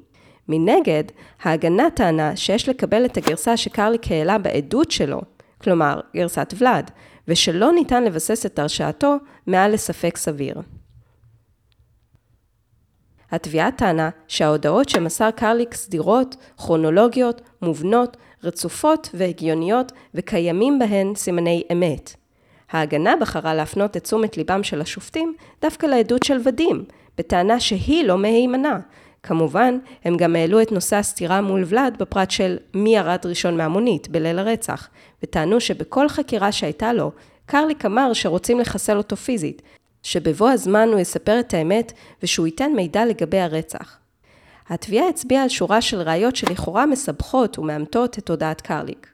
[0.48, 1.04] מנגד,
[1.44, 5.22] ההגנה טענה שיש לקבל את הגרסה שקרליק העלה בעדות שלו,
[5.62, 6.92] כלומר, גרסת ולאד,
[7.28, 9.16] ושלא ניתן לבסס את הרשעתו
[9.50, 10.62] מעל לספק סביר.
[13.32, 22.16] התביעה טענה שההודעות שמסר קרליק סדירות, כרונולוגיות, מובנות, רצופות והגיוניות וקיימים בהן סימני אמת.
[22.72, 26.86] ההגנה בחרה להפנות את תשומת ליבם של השופטים דווקא לעדות של ודים,
[27.18, 28.80] בטענה שהיא לא מהימנה,
[29.24, 34.10] כמובן, הם גם העלו את נושא הסתירה מול ולאד בפרט של מי ירד ראשון מהמונית
[34.10, 34.90] בליל הרצח,
[35.24, 37.12] וטענו שבכל חקירה שהייתה לו,
[37.52, 39.62] קרליק אמר שרוצים לחסל אותו פיזית,
[40.04, 43.98] שבבוא הזמן הוא יספר את האמת ושהוא ייתן מידע לגבי הרצח.
[44.70, 49.08] התביעה הצביעה על שורה של ראיות שלכאורה מסבכות ומאמתות את הודעת קרליק.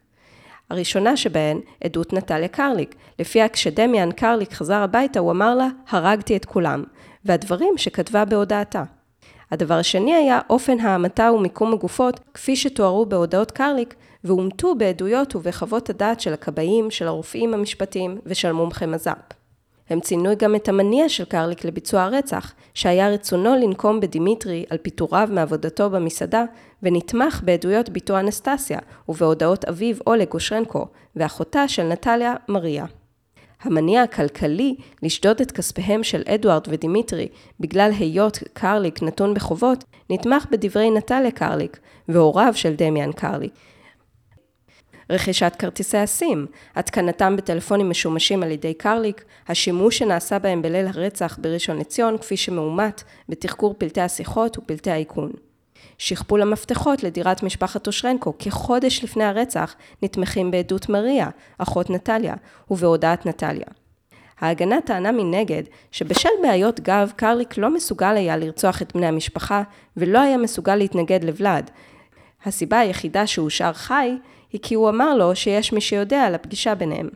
[0.69, 6.45] הראשונה שבהן, עדות נטליה קרליק, לפיה כשדמיאן קרליק חזר הביתה הוא אמר לה, הרגתי את
[6.45, 6.83] כולם,
[7.25, 8.83] והדברים שכתבה בהודעתה.
[9.51, 16.19] הדבר השני היה אופן ההמתה ומיקום הגופות, כפי שתוארו בהודעות קרליק, ואומתו בעדויות ובחוות הדעת
[16.19, 19.33] של הכבאים, של הרופאים המשפטיים ושל מומחי מז"פ.
[19.89, 25.29] הם ציינו גם את המניע של קרליק לביצוע הרצח, שהיה רצונו לנקום בדימיטרי על פיטוריו
[25.31, 26.43] מעבודתו במסעדה,
[26.83, 28.79] ונתמך בעדויות בתו אנסטסיה
[29.09, 32.85] ובהודעות אביו אולג אושרנקו, ואחותה של נטליה מריה.
[33.61, 37.27] המניע הכלכלי לשדוד את כספיהם של אדוארד ודימיטרי
[37.59, 43.53] בגלל היות קרליק נתון בחובות, נתמך בדברי נטליה קרליק והוריו של דמיאן קרליק.
[45.09, 51.77] רכישת כרטיסי הסים, התקנתם בטלפונים משומשים על ידי קרליק, השימוש שנעשה בהם בליל הרצח בראשון
[51.77, 55.31] לציון, כפי שמאומת בתחקור פלטי השיחות ופלטי האיכון.
[55.97, 62.33] שכפול המפתחות לדירת משפחת אושרנקו כחודש לפני הרצח נתמכים בעדות מריה, אחות נטליה,
[62.71, 63.67] ובהודעת נטליה.
[64.39, 69.63] ההגנה טענה מנגד שבשל בעיות גב קרליק לא מסוגל היה לרצוח את בני המשפחה
[69.97, 71.71] ולא היה מסוגל להתנגד לוולד.
[72.45, 74.17] הסיבה היחידה שהוא הושאר חי
[74.51, 77.09] היא כי הוא אמר לו שיש מי שיודע על הפגישה ביניהם.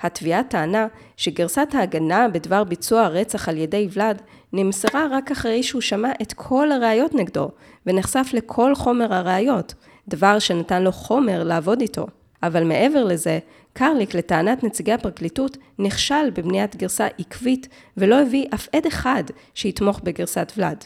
[0.00, 6.12] התביעה טענה שגרסת ההגנה בדבר ביצוע הרצח על ידי ולאד נמסרה רק אחרי שהוא שמע
[6.22, 7.50] את כל הראיות נגדו
[7.86, 9.74] ונחשף לכל חומר הראיות,
[10.08, 12.06] דבר שנתן לו חומר לעבוד איתו.
[12.42, 13.38] אבל מעבר לזה,
[13.72, 20.52] קרליק לטענת נציגי הפרקליטות נכשל בבניית גרסה עקבית ולא הביא אף עד אחד שיתמוך בגרסת
[20.56, 20.84] ולאד.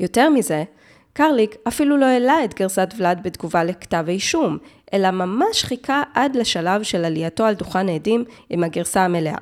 [0.00, 0.64] יותר מזה,
[1.16, 4.58] קרליק אפילו לא העלה את גרסת ולאד בתגובה לכתב האישום,
[4.92, 9.38] אלא ממש חיכה עד לשלב של עלייתו על דוכן העדים עם הגרסה המלאה.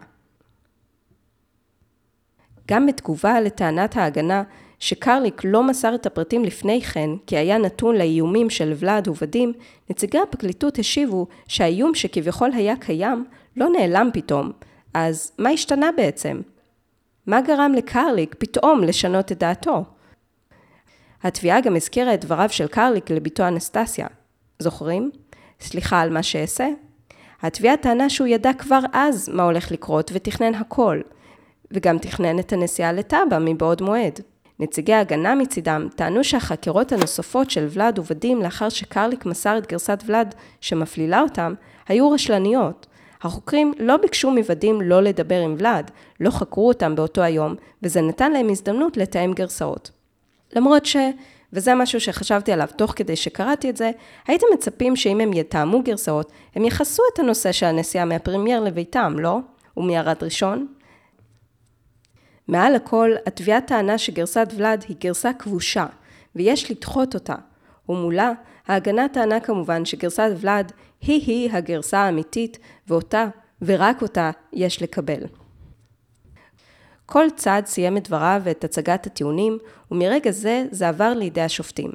[2.69, 4.43] גם בתגובה לטענת ההגנה
[4.79, 9.53] שקרליק לא מסר את הפרטים לפני כן כי היה נתון לאיומים של ולאד ובדים,
[9.91, 13.25] נציגי הפרקליטות השיבו שהאיום שכביכול היה קיים
[13.57, 14.53] לא נעלם פתאום,
[14.95, 16.41] אז מה השתנה בעצם?
[17.27, 19.85] מה גרם לקרליק פתאום לשנות את דעתו?
[21.23, 24.07] התביעה גם הזכירה את דבריו של קרליק לביתו אנסטסיה.
[24.59, 25.11] זוכרים?
[25.61, 26.69] סליחה על מה שאעשה?
[27.43, 31.01] התביעה טענה שהוא ידע כבר אז מה הולך לקרות ותכנן הכל,
[31.71, 34.21] וגם תכנן את הנסיעה לטאבה מבעוד מועד.
[34.59, 40.35] נציגי ההגנה מצידם טענו שהחקירות הנוספות של ולאד ובדים לאחר שקרליק מסר את גרסת ולאד
[40.61, 41.55] שמפלילה אותם,
[41.89, 42.87] היו רשלניות.
[43.23, 48.33] החוקרים לא ביקשו מוודים לא לדבר עם ולאד, לא חקרו אותם באותו היום, וזה נתן
[48.33, 49.91] להם הזדמנות לתאם גרסאות.
[50.57, 50.97] למרות ש...
[51.53, 53.91] וזה משהו שחשבתי עליו תוך כדי שקראתי את זה,
[54.27, 59.38] הייתם מצפים שאם הם יתאמו גרסאות, הם יכסו את הנושא של הנסיעה מהפרמייר לביתם, לא?
[59.77, 60.67] ומערד ראשון?
[62.49, 65.87] מעל הכל, התביעה טענה שגרסת ולאד היא גרסה כבושה,
[66.37, 67.35] ויש לדחות אותה.
[67.88, 68.33] ומולה,
[68.67, 73.27] ההגנה טענה כמובן שגרסת ולאד היא-היא הגרסה האמיתית, ואותה,
[73.62, 75.41] ורק אותה, יש לקבל.
[77.12, 79.59] כל צד סיים את דבריו ואת הצגת הטיעונים,
[79.90, 81.90] ומרגע זה זה עבר לידי השופטים.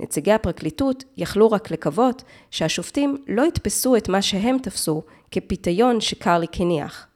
[0.00, 7.06] נציגי הפרקליטות יכלו רק לקוות שהשופטים לא יתפסו את מה שהם תפסו כפיתיון שקרליק הניח.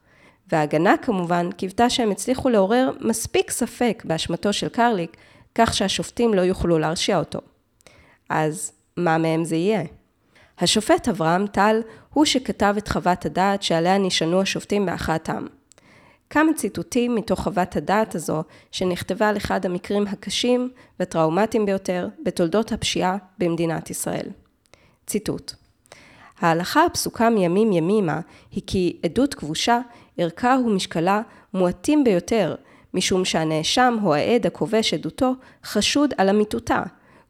[0.53, 5.17] וההגנה כמובן קיוותה שהם הצליחו לעורר מספיק ספק באשמתו של קרליק,
[5.55, 7.39] כך שהשופטים לא יוכלו להרשיע אותו.
[8.29, 9.83] אז מה מהם זה יהיה?
[10.59, 11.81] השופט אברהם טל
[12.13, 15.47] הוא שכתב את חוות הדעת שעליה נשענו השופטים בהכרעתם.
[16.31, 23.17] כמה ציטוטים מתוך חוות הדעת הזו, שנכתבה על אחד המקרים הקשים והטראומטיים ביותר בתולדות הפשיעה
[23.39, 24.27] במדינת ישראל.
[25.07, 25.53] ציטוט:
[26.39, 29.81] ההלכה הפסוקה מימים ימימה היא כי עדות כבושה,
[30.19, 31.23] ערכה ומשקלה
[31.55, 32.55] מועטים ביותר,
[32.95, 35.33] משום שהנאשם או העד הכובש עדותו
[35.65, 36.83] חשוד על אמיתותה,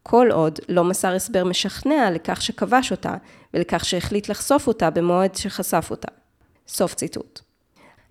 [0.02, 3.14] כל עוד לא מסר הסבר משכנע לכך שכבש אותה,
[3.54, 6.08] ולכך שהחליט לחשוף אותה במועד שחשף אותה.
[6.68, 7.47] סוף ציטוט.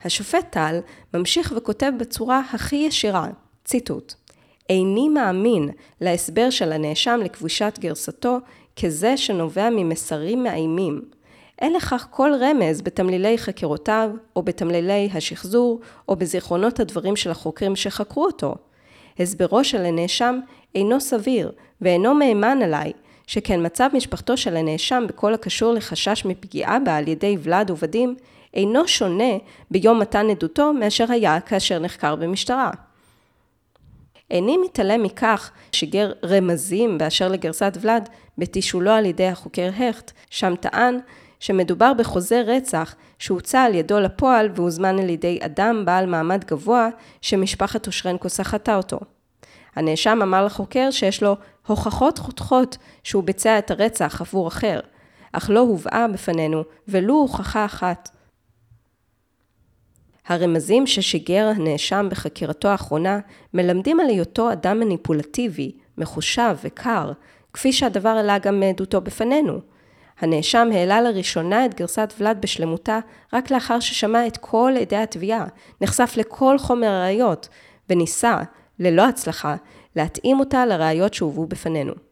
[0.04, 0.80] השופט טל
[1.14, 3.28] ממשיך וכותב בצורה הכי ישירה,
[3.66, 4.14] ציטוט:
[4.70, 5.70] איני מאמין
[6.02, 8.38] להסבר של הנאשם לכבושת גרסתו
[8.82, 11.02] כזה שנובע ממסרים מאיימים.
[11.62, 15.80] אין לכך כל רמז בתמלילי חקירותיו, או בתמלילי השחזור,
[16.10, 18.56] או בזיכרונות הדברים של החוקרים שחקרו אותו.
[19.20, 20.40] הסברו של הנאשם
[20.76, 22.92] אינו סביר, ואינו מהימן עליי,
[23.28, 28.16] שכן מצב משפחתו של הנאשם בכל הקשור לחשש מפגיעה בה על ידי ולד עובדים,
[28.54, 29.34] אינו שונה
[29.72, 32.72] ביום מתן עדותו מאשר היה כאשר נחקר במשטרה.
[34.32, 41.00] איני מתעלם מכך שיגר רמזים באשר לגרסת ולד בתישולו על ידי החוקר הכט, שם טען
[41.40, 46.90] שמדובר בחוזה רצח שהוצא על ידו לפועל והוזמן על ידי אדם בעל מעמד גבוה
[47.22, 49.00] שמשפחת אושרנקו סחטה אותו.
[49.76, 51.36] הנאשם אמר לחוקר שיש לו
[51.68, 54.80] הוכחות חותכות שהוא ביצע את הרצח עבור אחר,
[55.32, 58.10] אך לא הובאה בפנינו ולו הוכחה אחת.
[60.28, 63.20] הרמזים ששיגר הנאשם בחקירתו האחרונה
[63.54, 67.12] מלמדים על היותו אדם מניפולטיבי, מחושב וקר,
[67.54, 69.60] כפי שהדבר עלה גם מעדותו בפנינו.
[70.20, 73.00] הנאשם העלה לראשונה את גרסת ולאד בשלמותה
[73.34, 75.46] רק לאחר ששמע את כל עדי התביעה,
[75.82, 77.50] נחשף לכל חומר הראיות,
[77.90, 78.38] וניסה,
[78.80, 79.56] ללא הצלחה,
[79.96, 82.07] להתאים אותה לראיות שהובאו בפנינו.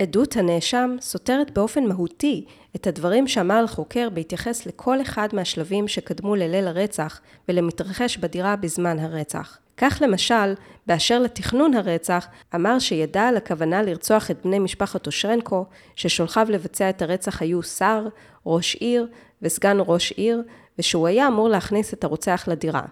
[0.00, 2.44] עדות הנאשם סותרת באופן מהותי
[2.76, 9.58] את הדברים שאמר לחוקר בהתייחס לכל אחד מהשלבים שקדמו לליל הרצח ולמתרחש בדירה בזמן הרצח.
[9.76, 10.54] כך למשל,
[10.86, 15.64] באשר לתכנון הרצח, אמר שידע על הכוונה לרצוח את בני משפחת אושרנקו,
[15.96, 18.06] ששולחיו לבצע את הרצח היו שר,
[18.46, 19.06] ראש עיר
[19.42, 20.42] וסגן ראש עיר,
[20.78, 22.82] ושהוא היה אמור להכניס את הרוצח לדירה.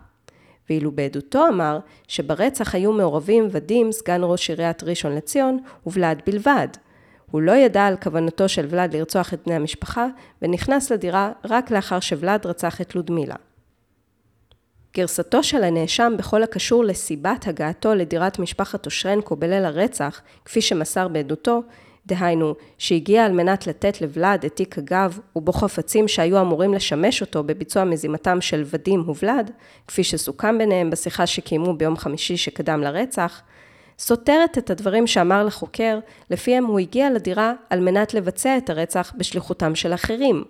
[0.71, 6.69] ואילו בעדותו אמר שברצח היו מעורבים ודים, סגן ראש עיריית ראשון לציון, ובלעד בלבד.
[7.31, 10.07] הוא לא ידע על כוונתו של ולד לרצוח את בני המשפחה,
[10.43, 13.37] ונכנס לדירה רק לאחר שוולד רצח את לודמילה.
[14.97, 21.63] גרסתו של הנאשם בכל הקשור לסיבת הגעתו לדירת משפחת אושרנקו בליל הרצח, כפי שמסר בעדותו,
[22.07, 27.45] דהיינו, שהגיע על מנת לתת לוולד את תיק הגב ובו חפצים שהיו אמורים לשמש אותו
[27.45, 29.51] בביצוע מזימתם של ודים וולד,
[29.87, 33.43] כפי שסוכם ביניהם בשיחה שקיימו ביום חמישי שקדם לרצח,
[33.99, 35.99] סותרת את הדברים שאמר לחוקר,
[36.31, 40.45] לפיהם הוא הגיע לדירה על מנת לבצע את הרצח בשליחותם של אחרים.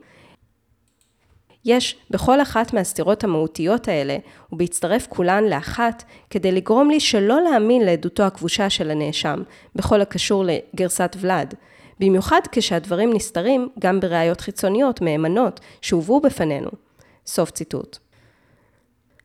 [1.65, 4.17] יש בכל אחת מהסתירות המהותיות האלה,
[4.53, 9.43] ובהצטרף כולן לאחת, כדי לגרום לי שלא להאמין לעדותו הכבושה של הנאשם,
[9.75, 11.55] בכל הקשור לגרסת ולד.
[12.01, 16.71] במיוחד כשהדברים נסתרים גם בראיות חיצוניות מהימנות שהובאו בפנינו.
[17.27, 17.99] סוף ציטוט.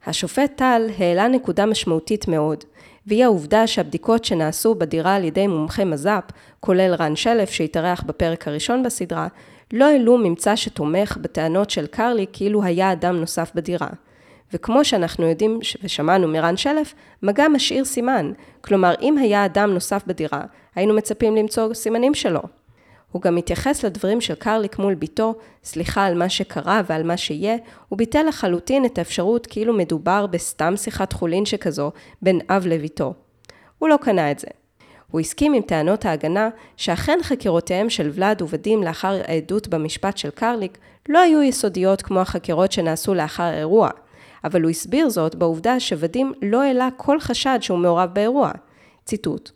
[0.06, 2.64] השופט טל העלה נקודה משמעותית מאוד,
[3.08, 6.24] והיא העובדה שהבדיקות שנעשו בדירה על ידי מומחי מז"פ,
[6.60, 9.28] כולל רן שלף שהתארח בפרק הראשון בסדרה,
[9.74, 13.90] לא העלו ממצא שתומך בטענות של קרלי כאילו היה אדם נוסף בדירה.
[14.54, 18.32] וכמו שאנחנו יודעים ושמענו מרן שלף, מגע משאיר סימן.
[18.62, 20.42] כלומר, אם היה אדם נוסף בדירה,
[20.76, 22.42] היינו מצפים למצוא סימנים שלו.
[23.14, 27.56] הוא גם התייחס לדברים של קרליק מול ביתו, סליחה על מה שקרה ועל מה שיהיה,
[27.92, 33.14] וביטל לחלוטין את האפשרות כאילו מדובר בסתם שיחת חולין שכזו בין אב לביתו.
[33.80, 34.48] הוא לא קנה את זה.
[35.12, 40.78] הוא הסכים עם טענות ההגנה שאכן חקירותיהם של ולאד ודים לאחר העדות במשפט של קרליק
[41.10, 43.90] לא היו יסודיות כמו החקירות שנעשו לאחר האירוע,
[44.44, 48.52] אבל הוא הסביר זאת בעובדה שוודים לא העלה כל חשד שהוא מעורב באירוע.
[49.06, 49.52] ציטוט: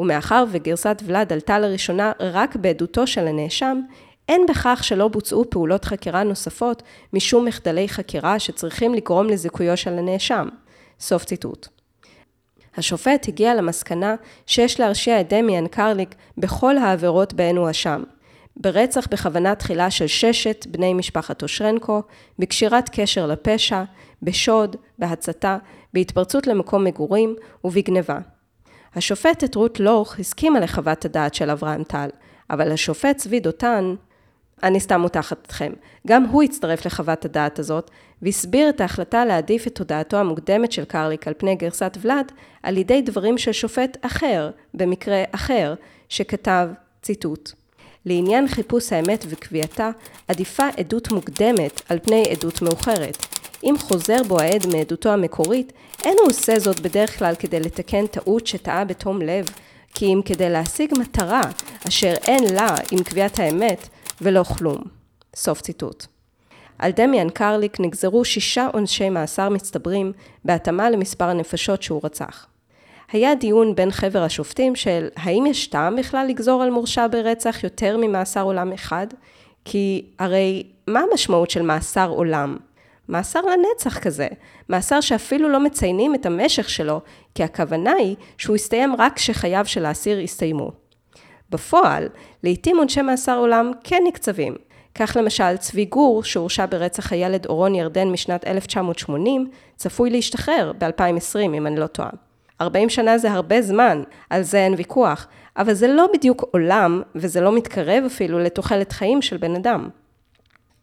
[0.00, 3.80] ומאחר וגרסת ולאד עלתה לראשונה רק בעדותו של הנאשם,
[4.28, 6.82] אין בכך שלא בוצעו פעולות חקירה נוספות
[7.12, 10.48] משום מחדלי חקירה שצריכים לגרום לזיכויו של הנאשם.
[11.00, 11.68] סוף ציטוט.
[12.76, 14.14] השופט הגיע למסקנה
[14.46, 18.02] שיש להרשיע את דמיאן קרליק בכל העבירות בהן הוא אשם.
[18.56, 22.02] ברצח בכוונה תחילה של ששת בני משפחת אושרנקו,
[22.38, 23.82] בקשירת קשר לפשע,
[24.22, 25.58] בשוד, בהצתה,
[25.92, 27.34] בהתפרצות למקום מגורים
[27.64, 28.18] ובגניבה.
[28.94, 32.08] השופטת רות לוך הסכימה לחוות הדעת של אברהם טל,
[32.50, 33.94] אבל השופט צבי דותן,
[34.62, 35.72] אני סתם מותחת אתכם,
[36.06, 37.90] גם הוא הצטרף לחוות הדעת הזאת,
[38.22, 43.02] והסביר את ההחלטה להעדיף את הודעתו המוקדמת של קרליק על פני גרסת ולאד, על ידי
[43.02, 45.74] דברים של שופט אחר, במקרה אחר,
[46.08, 46.68] שכתב,
[47.02, 47.52] ציטוט:
[48.06, 49.90] לעניין חיפוש האמת וקביעתה,
[50.28, 53.39] עדיפה עדות מוקדמת על פני עדות מאוחרת.
[53.64, 55.72] אם חוזר בו העד מעדותו המקורית,
[56.04, 59.46] אין הוא עושה זאת בדרך כלל כדי לתקן טעות שטעה בתום לב,
[59.94, 61.42] כי אם כדי להשיג מטרה
[61.88, 63.88] אשר אין לה עם קביעת האמת,
[64.20, 64.78] ולא כלום.
[65.36, 66.06] סוף ציטוט.
[66.78, 70.12] על דמיאן קרליק נגזרו שישה עונשי מאסר מצטברים
[70.44, 72.46] בהתאמה למספר הנפשות שהוא רצח.
[73.12, 77.96] היה דיון בין חבר השופטים של האם יש טעם בכלל לגזור על מורשע ברצח יותר
[77.96, 79.06] ממאסר עולם אחד?
[79.64, 82.56] כי הרי מה המשמעות של מאסר עולם?
[83.10, 84.28] מאסר לנצח כזה,
[84.68, 87.00] מאסר שאפילו לא מציינים את המשך שלו,
[87.34, 90.72] כי הכוונה היא שהוא יסתיים רק כשחייו של האסיר יסתיימו.
[91.50, 92.08] בפועל,
[92.42, 94.56] לעתים עונשי מאסר עולם כן נקצבים.
[94.94, 101.66] כך למשל, צבי גור, שהורשע ברצח הילד אורון ירדן משנת 1980, צפוי להשתחרר ב-2020, אם
[101.66, 102.10] אני לא טועה.
[102.60, 107.40] 40 שנה זה הרבה זמן, על זה אין ויכוח, אבל זה לא בדיוק עולם, וזה
[107.40, 109.88] לא מתקרב אפילו לתוחלת חיים של בן אדם.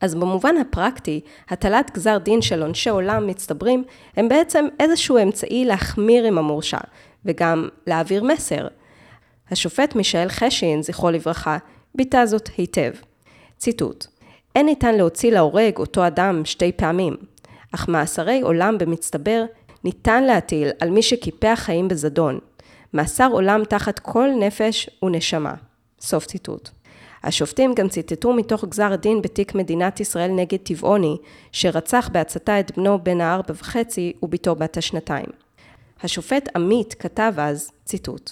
[0.01, 3.83] אז במובן הפרקטי, הטלת גזר דין של עונשי עולם מצטברים,
[4.17, 6.79] הם בעצם איזשהו אמצעי להחמיר עם המורשע,
[7.25, 8.67] וגם להעביר מסר.
[9.51, 11.57] השופט מישאל חשין, זכרו לברכה,
[11.95, 12.91] ביטא זאת היטב.
[13.57, 14.05] ציטוט:
[14.55, 17.15] אין ניתן להוציא להורג אותו אדם שתי פעמים,
[17.75, 19.45] אך מאסרי עולם במצטבר
[19.83, 22.39] ניתן להטיל על מי שקיפח חיים בזדון.
[22.93, 25.53] מאסר עולם תחת כל נפש ונשמה.
[26.01, 26.69] סוף ציטוט.
[27.23, 31.17] השופטים גם ציטטו מתוך גזר הדין בתיק מדינת ישראל נגד טבעוני,
[31.51, 35.29] שרצח בהצתה את בנו בן הארבע וחצי ובתו בת השנתיים.
[36.03, 38.31] השופט עמית כתב אז, ציטוט: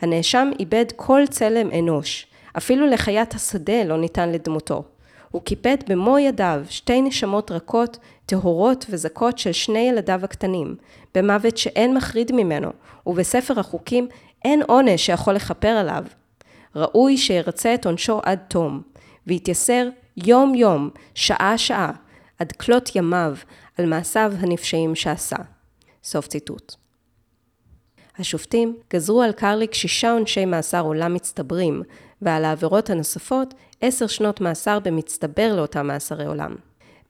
[0.00, 4.82] הנאשם איבד כל צלם אנוש, אפילו לחיית השדה לא ניתן לדמותו.
[5.30, 10.76] הוא קיפד במו ידיו שתי נשמות רכות, טהורות וזכות של שני ילדיו הקטנים,
[11.14, 12.70] במוות שאין מחריד ממנו,
[13.06, 14.08] ובספר החוקים
[14.44, 16.04] אין עונש שיכול לכפר עליו.
[16.76, 18.82] ראוי שירצה את עונשו עד תום,
[19.26, 21.92] ויתייסר יום-יום, שעה-שעה,
[22.38, 23.36] עד כלות ימיו,
[23.78, 25.36] על מעשיו הנפשעים שעשה.
[26.04, 26.74] סוף ציטוט.
[28.18, 31.82] השופטים גזרו על קרליק שישה עונשי מאסר עולם מצטברים,
[32.22, 36.54] ועל העבירות הנוספות עשר שנות מאסר במצטבר לאותם מאסרי עולם.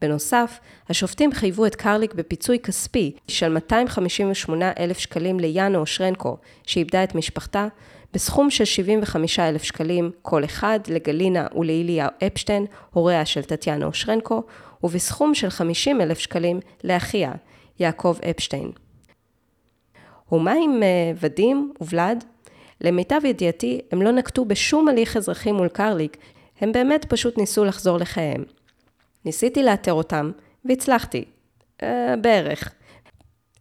[0.01, 0.59] בנוסף,
[0.89, 6.37] השופטים חייבו את קרליק בפיצוי כספי של 258 אלף שקלים ליאנה אושרנקו,
[6.67, 7.69] שאיבדה את משפחתה,
[8.17, 14.43] בסכום של 75 אלף שקלים כל אחד לגלינה ולאיליה אפשטיין, הוריה של טטיאנה אושרנקו,
[14.83, 17.33] ובסכום של 50 אלף שקלים לאחיה,
[17.79, 18.71] יעקב אפשטיין.
[20.33, 22.25] ומה עם uh, ודים וולד?
[22.81, 26.17] למיטב ידיעתי, הם לא נקטו בשום הליך אזרחי מול קרליק,
[26.61, 28.45] הם באמת פשוט ניסו לחזור לחייהם.
[29.25, 30.31] ניסיתי לאתר אותם,
[30.64, 31.25] והצלחתי.
[31.83, 31.85] Uh,
[32.21, 32.75] בערך.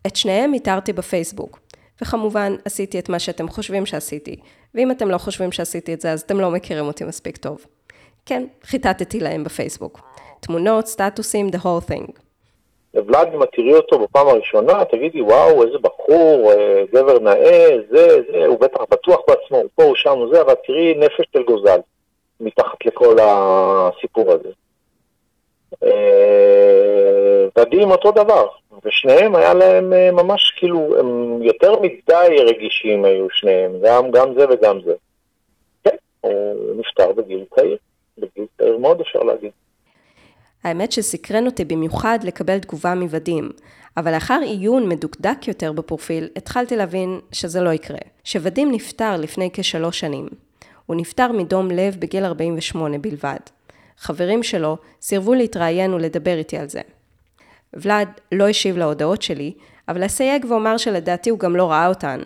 [0.08, 1.65] את שניהם איתרתי בפייסבוק.
[2.02, 4.36] וכמובן, עשיתי את מה שאתם חושבים שעשיתי.
[4.76, 7.66] ואם אתם לא חושבים שעשיתי את זה, אז אתם לא מכירים אותי מספיק טוב.
[8.26, 10.00] כן, חיטטתי להם בפייסבוק.
[10.40, 12.12] תמונות, סטטוסים, the whole thing.
[12.94, 18.08] ולאד, אם את תראי אותו בפעם הראשונה, תגידי, וואו, איזה בחור, אה, גבר נאה, זה,
[18.32, 21.44] זה, הוא בטח בטוח בעצמו, הוא פה, הוא שם, הוא זה, אבל תראי נפש של
[21.44, 21.80] גוזל,
[22.40, 24.50] מתחת לכל הסיפור הזה.
[27.58, 28.48] ודים אותו דבר,
[28.86, 34.46] ושניהם היה להם אה, ממש כאילו, הם יותר מדי רגישים היו שניהם, גם, גם זה
[34.50, 34.94] וגם זה.
[35.84, 37.78] כן, הוא נפטר בגיל צעיר,
[38.18, 39.52] בגיל צעיר מאוד אפשר להגיד.
[40.64, 43.52] האמת שסקרן אותי במיוחד לקבל תגובה מוודים,
[43.98, 47.98] אבל לאחר עיון מדוקדק יותר בפרופיל, התחלתי להבין שזה לא יקרה.
[48.24, 50.28] שוודים נפטר לפני כשלוש שנים.
[50.86, 53.40] הוא נפטר מדום לב בגיל 48 בלבד.
[53.98, 56.82] חברים שלו סירבו להתראיין ולדבר איתי על זה.
[57.74, 59.54] ולאד לא השיב להודעות שלי,
[59.88, 62.20] אבל אסייג ואומר שלדעתי הוא גם לא ראה אותן.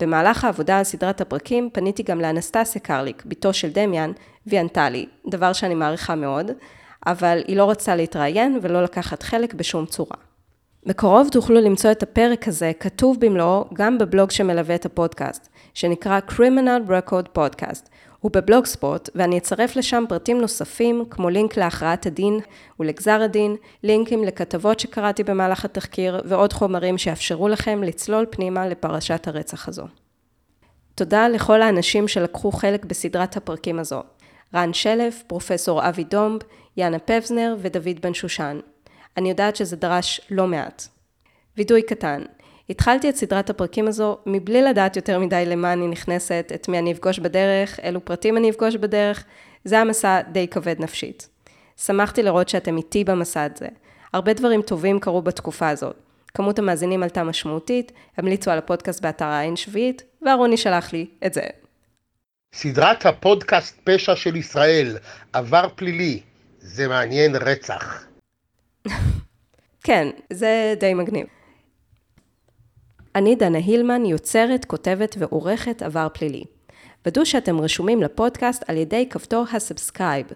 [0.00, 4.12] במהלך העבודה על סדרת הפרקים פניתי גם לאנסטסיה קרליק, בתו של דמיאן,
[4.46, 6.50] והיא ענתה לי, דבר שאני מעריכה מאוד,
[7.06, 10.16] אבל היא לא רצתה להתראיין ולא לקחת חלק בשום צורה.
[10.86, 16.88] בקרוב תוכלו למצוא את הפרק הזה כתוב במלואו גם בבלוג שמלווה את הפודקאסט, שנקרא Criminal
[16.88, 17.88] Record Podcast.
[18.24, 22.40] הוא בבלוג ספוט, ואני אצרף לשם פרטים נוספים, כמו לינק להכרעת הדין
[22.80, 29.68] ולגזר הדין, לינקים לכתבות שקראתי במהלך התחקיר, ועוד חומרים שיאפשרו לכם לצלול פנימה לפרשת הרצח
[29.68, 29.84] הזו.
[30.94, 34.02] תודה לכל האנשים שלקחו חלק בסדרת הפרקים הזו.
[34.54, 36.40] רן שלף, פרופסור אבי דומב,
[36.76, 38.60] יאנה פבזנר ודוד בן שושן.
[39.16, 40.86] אני יודעת שזה דרש לא מעט.
[41.56, 42.22] וידוי קטן,
[42.70, 46.92] התחלתי את סדרת הפרקים הזו מבלי לדעת יותר מדי למה אני נכנסת, את מי אני
[46.92, 49.24] אפגוש בדרך, אילו פרטים אני אפגוש בדרך,
[49.64, 51.28] זה היה מסע די כבד נפשית.
[51.76, 53.68] שמחתי לראות שאתם איתי במסע הזה.
[54.12, 55.96] הרבה דברים טובים קרו בתקופה הזאת.
[56.34, 61.42] כמות המאזינים עלתה משמעותית, המליצו על הפודקאסט באתר העין שביעית, וארוני שלח לי את זה.
[62.54, 64.98] סדרת הפודקאסט פשע של ישראל,
[65.32, 66.20] עבר פלילי,
[66.58, 68.04] זה מעניין רצח.
[69.84, 71.26] כן, זה די מגניב.
[73.14, 76.44] אני דנה הילמן, יוצרת, כותבת ועורכת עבר פלילי.
[77.06, 80.26] ודאו שאתם רשומים לפודקאסט על ידי כפתור ה subscribe.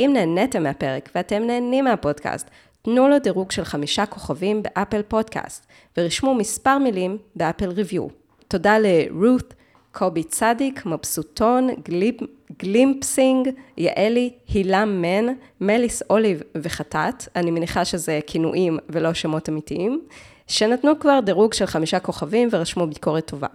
[0.00, 2.50] אם נהניתם מהפרק ואתם נהנים מהפודקאסט,
[2.82, 5.66] תנו לו דירוג של חמישה כוכבים ב Apple Podcast,
[5.96, 8.06] ורשמו מספר מילים ב Apple review.
[8.48, 9.54] תודה לרות,
[9.92, 12.16] קובי צדיק, מבסוטון, גליפ,
[12.58, 15.26] גלימפסינג, יעלי, הילה מן,
[15.60, 20.00] מליס אוליב וחטאת, אני מניחה שזה כינויים ולא שמות אמיתיים,
[20.46, 23.48] שנתנו כבר דירוג של חמישה כוכבים ורשמו ביקורת טובה.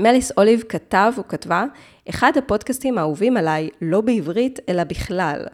[0.00, 1.64] מליס אוליב כתב וכתבה,
[2.08, 5.44] אחד הפודקאסטים האהובים עליי, לא בעברית, אלא בכלל.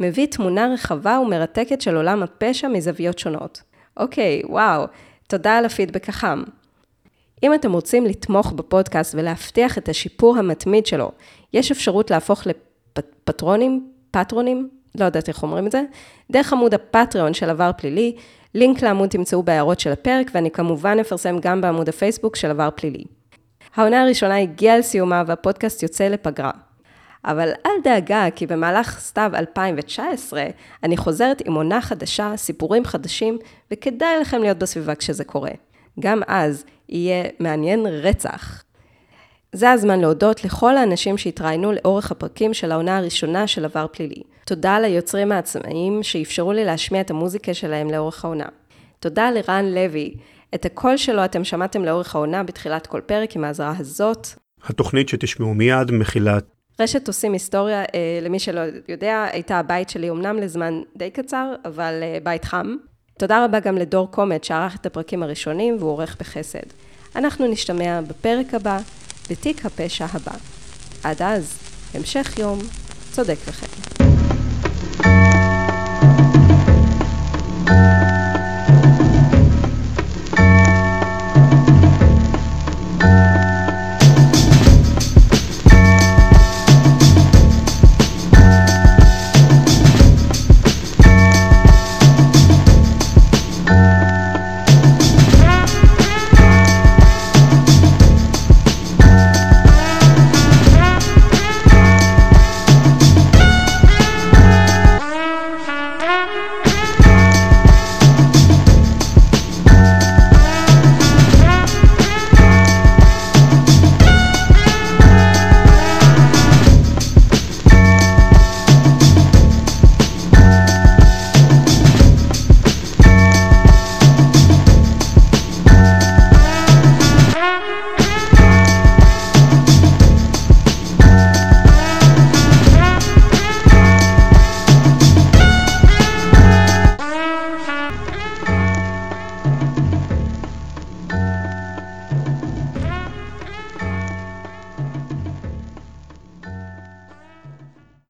[0.00, 3.62] מביא תמונה רחבה ומרתקת של עולם הפשע מזוויות שונות.
[3.96, 4.84] אוקיי, וואו,
[5.28, 6.42] תודה על הפידבק החם.
[7.42, 11.12] אם אתם רוצים לתמוך בפודקאסט ולהבטיח את השיפור המתמיד שלו,
[11.52, 15.82] יש אפשרות להפוך לפטרונים, פטרונים, לא יודעת איך אומרים את זה,
[16.30, 18.16] דרך עמוד הפטריון של עבר פלילי,
[18.54, 23.04] לינק לעמוד תמצאו בהערות של הפרק, ואני כמובן אפרסם גם בעמוד הפייסבוק של עבר פלילי.
[23.74, 26.50] העונה הראשונה הגיעה לסיומה והפודקאסט יוצא לפגרה.
[27.24, 30.44] אבל אל דאגה, כי במהלך סתיו 2019,
[30.82, 33.38] אני חוזרת עם עונה חדשה, סיפורים חדשים,
[33.70, 35.50] וכדאי לכם להיות בסביבה כשזה קורה.
[36.00, 38.62] גם אז יהיה מעניין רצח.
[39.52, 44.22] זה הזמן להודות לכל האנשים שהתראיינו לאורך הפרקים של העונה הראשונה של עבר פלילי.
[44.50, 48.46] תודה ליוצרים העצמאיים שאפשרו לי להשמיע את המוזיקה שלהם לאורך העונה.
[48.98, 50.14] תודה לרן לוי.
[50.54, 54.28] את הקול שלו אתם שמעתם לאורך העונה בתחילת כל פרק עם האזהרה הזאת.
[54.64, 56.38] התוכנית שתשמעו מיד מכילה
[56.80, 62.00] רשת עושים היסטוריה, אה, למי שלא יודע, הייתה הבית שלי אמנם לזמן די קצר, אבל
[62.02, 62.76] אה, בית חם.
[63.18, 66.66] תודה רבה גם לדור קומט שערך את הפרקים הראשונים והוא עורך בחסד.
[67.16, 68.78] אנחנו נשתמע בפרק הבא,
[69.30, 70.34] בתיק הפשע הבא.
[71.04, 71.58] עד אז,
[71.94, 72.58] המשך יום
[73.12, 73.99] צודק לכם.
[74.80, 75.09] Thank you.